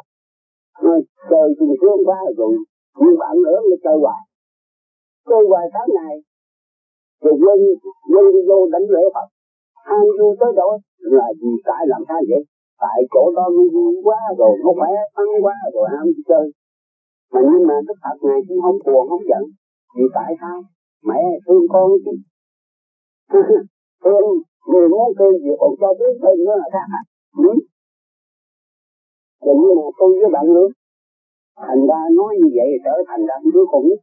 Nó 0.83 0.95
trời 1.31 1.49
cùng 1.59 1.75
sướng 1.81 2.01
quá 2.09 2.19
rồi, 2.39 2.55
nhưng 3.01 3.19
bạn 3.23 3.35
nữa 3.45 3.59
mới 3.69 3.79
chơi 3.85 3.97
hoài. 4.03 4.23
Chơi 5.29 5.43
hoài 5.51 5.67
tháng 5.75 5.89
ngày 5.97 6.15
rồi 7.23 7.35
quên 7.43 7.59
quên 8.13 8.35
vô 8.49 8.59
đánh 8.73 8.87
lễ 8.95 9.05
Phật. 9.15 9.29
Ham 9.89 10.05
vui 10.19 10.37
tới 10.41 10.53
đó 10.57 10.79
là 10.99 11.27
vì 11.41 11.53
tại 11.65 11.83
làm 11.93 12.03
sao 12.09 12.21
vậy 12.31 12.43
tại 12.85 12.99
chỗ 13.13 13.33
đó 13.37 13.45
vui 13.75 13.95
quá 14.07 14.21
rồi, 14.39 14.53
nó 14.65 14.71
khỏe 14.79 14.93
tăng 15.17 15.33
quá 15.45 15.55
rồi, 15.75 15.87
ham 15.97 16.07
chơi. 16.29 16.47
Mà 17.33 17.41
nhưng 17.51 17.67
mà 17.69 17.75
đức 17.87 17.95
Phật 18.03 18.17
này 18.29 18.39
cũng 18.49 18.61
không 18.63 18.79
buồn, 18.87 19.09
không 19.09 19.25
giận. 19.31 19.45
Vì 19.97 20.05
tại 20.15 20.31
sao? 20.41 20.63
Mẹ 21.09 21.23
thương 21.47 21.65
con 21.73 21.91
chứ. 22.05 22.15
thương 24.05 24.33
người 24.71 24.89
muốn 24.89 25.13
thương 25.19 25.35
gì 25.43 25.51
còn 25.61 25.73
cho 25.81 25.89
biết 25.99 26.13
hơn 26.23 26.37
nữa 26.45 26.57
là 26.61 26.69
khác 26.73 26.87
à 26.99 27.03
ừ. 27.47 27.53
Như 29.61 29.71
là 29.79 29.87
tôi 29.99 30.11
với 30.21 30.31
bạn 30.33 30.47
nữa. 30.57 30.69
Thành 31.57 31.87
ra 31.89 32.01
nói 32.19 32.31
như 32.41 32.49
vậy 32.57 32.71
trở 32.85 32.95
thành 33.09 33.23
ra 33.29 33.35
đứa 33.55 33.65
nít 33.89 34.01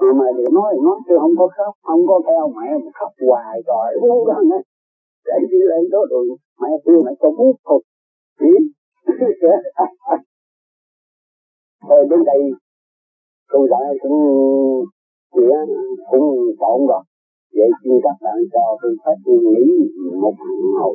mà 0.00 0.12
mà 0.18 0.24
để 0.38 0.44
nói 0.52 0.74
nói 0.86 0.96
tôi 1.08 1.18
không 1.18 1.34
có 1.38 1.48
khóc 1.56 1.74
không 1.82 2.02
có 2.08 2.20
theo 2.26 2.52
mẹ 2.56 2.68
mà 2.84 2.90
khóc 2.94 3.12
hoài 3.28 3.62
rồi 3.66 3.86
cố 4.02 4.24
gắng 4.28 4.50
ấy 4.56 4.62
để 5.26 5.32
đi 5.50 5.58
lên 5.70 5.90
đó 5.90 5.98
rồi 6.10 6.26
mẹ 6.60 6.68
kêu 6.84 7.02
mẹ 7.06 7.12
cho 7.20 7.30
bút 7.38 7.56
thôi. 7.64 7.82
Rồi 11.88 12.06
đến 12.10 12.24
đây 12.24 12.40
tôi 13.48 13.68
đã 13.70 13.78
cũng 14.02 14.18
nghĩa 15.34 15.56
cũng 16.10 16.54
ổn 16.58 16.86
rồi 16.86 17.02
vậy 17.56 17.68
xin 17.80 17.92
các 18.04 18.16
bạn 18.24 18.38
cho 18.52 18.62
tôi 18.82 18.92
phát 19.04 19.16
nghĩ 19.26 19.62
một 20.22 20.34
hàng 20.40 20.94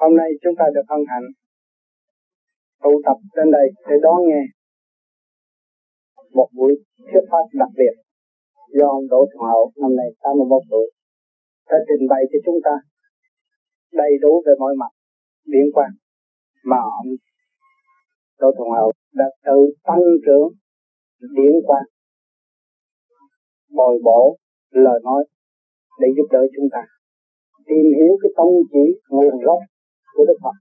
hôm 0.00 0.12
nay 0.20 0.30
chúng 0.42 0.56
ta 0.58 0.64
được 0.74 0.86
hân 0.90 1.02
hạnh 1.10 1.28
tụ 2.82 2.92
tập 3.06 3.18
trên 3.34 3.48
đây 3.56 3.66
để 3.88 3.96
đón 4.02 4.18
nghe 4.28 4.42
một 6.38 6.48
buổi 6.56 6.72
thuyết 7.08 7.24
pháp 7.30 7.44
đặc 7.62 7.68
biệt 7.78 7.94
do 8.78 8.86
ông 8.86 9.06
Đỗ 9.10 9.20
Thuận 9.30 9.44
Hậu 9.52 9.72
năm 9.82 9.96
nay 9.96 10.08
81 10.20 10.62
tuổi, 10.70 10.86
đã 11.70 11.76
trình 11.88 12.08
bày 12.10 12.22
cho 12.30 12.38
chúng 12.46 12.58
ta 12.64 12.74
đầy 13.92 14.12
đủ 14.22 14.42
về 14.46 14.52
mọi 14.58 14.74
mặt 14.78 14.92
liên 15.44 15.66
quan 15.74 15.90
mà 16.64 16.76
ông 17.00 17.08
Đỗ 18.40 18.48
Thuận 18.56 18.70
Hậu 18.70 18.92
đã 19.14 19.24
tự 19.44 19.58
tăng 19.84 20.04
trưởng 20.26 20.48
liên 21.20 21.56
quan, 21.66 21.84
bồi 23.70 23.98
bổ 24.04 24.36
lời 24.72 25.00
nói 25.04 25.24
để 26.00 26.08
giúp 26.16 26.26
đỡ 26.32 26.42
chúng 26.56 26.68
ta. 26.72 26.82
Tìm 27.66 27.84
hiểu 27.96 28.12
cái 28.22 28.30
tông 28.36 28.54
chỉ 28.72 28.84
nguồn 29.08 29.44
gốc 29.44 29.58
của 30.14 30.24
Đức 30.28 30.38
Phật. 30.42 30.56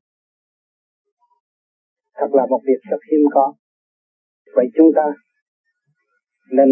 Thật 2.15 2.29
là 2.31 2.45
một 2.49 2.61
việc 2.67 2.81
rất 2.91 3.01
hiếm 3.11 3.19
có. 3.33 3.53
Vậy 4.55 4.65
chúng 4.75 4.91
ta 4.95 5.05
nên 6.51 6.67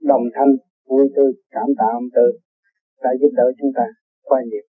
đồng 0.00 0.22
thanh, 0.34 0.52
vui 0.88 1.06
tươi, 1.16 1.32
cảm 1.50 1.68
tạ 1.78 1.86
ông 1.92 2.08
Tư 2.14 2.26
đã 3.02 3.10
giúp 3.20 3.30
đỡ 3.36 3.52
chúng 3.60 3.72
ta 3.76 3.86
qua 4.22 4.40
nhiều. 4.50 4.66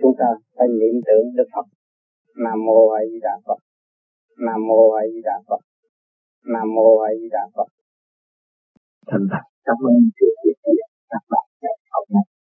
Chúng 0.00 0.14
ta 0.18 0.28
phải 0.56 0.68
niệm 0.68 0.96
tưởng 1.06 1.26
Đức 1.36 1.48
Phật. 1.54 1.66
Nam 2.44 2.58
mô 2.66 2.88
A 2.88 3.00
Di 3.10 3.18
Đà 3.22 3.34
Phật. 3.46 3.58
Nam 4.46 4.60
mô 4.68 4.90
A 4.90 5.02
Di 5.12 5.20
Đà 5.24 5.36
Phật. 5.48 5.60
Nam 6.44 6.74
mô 6.74 6.98
A 6.98 7.10
Di 7.20 7.28
Đà 7.32 7.44
Phật. 7.54 7.68
Thành 9.06 9.26
thật 9.30 9.49
cảm 9.66 9.76
ơn 9.90 10.10
sự 10.20 10.26
việc 10.44 10.58
các 11.10 11.22
bạn. 11.30 11.44
Ngày 11.62 11.76
hôm 11.92 12.04
nay 12.14 12.39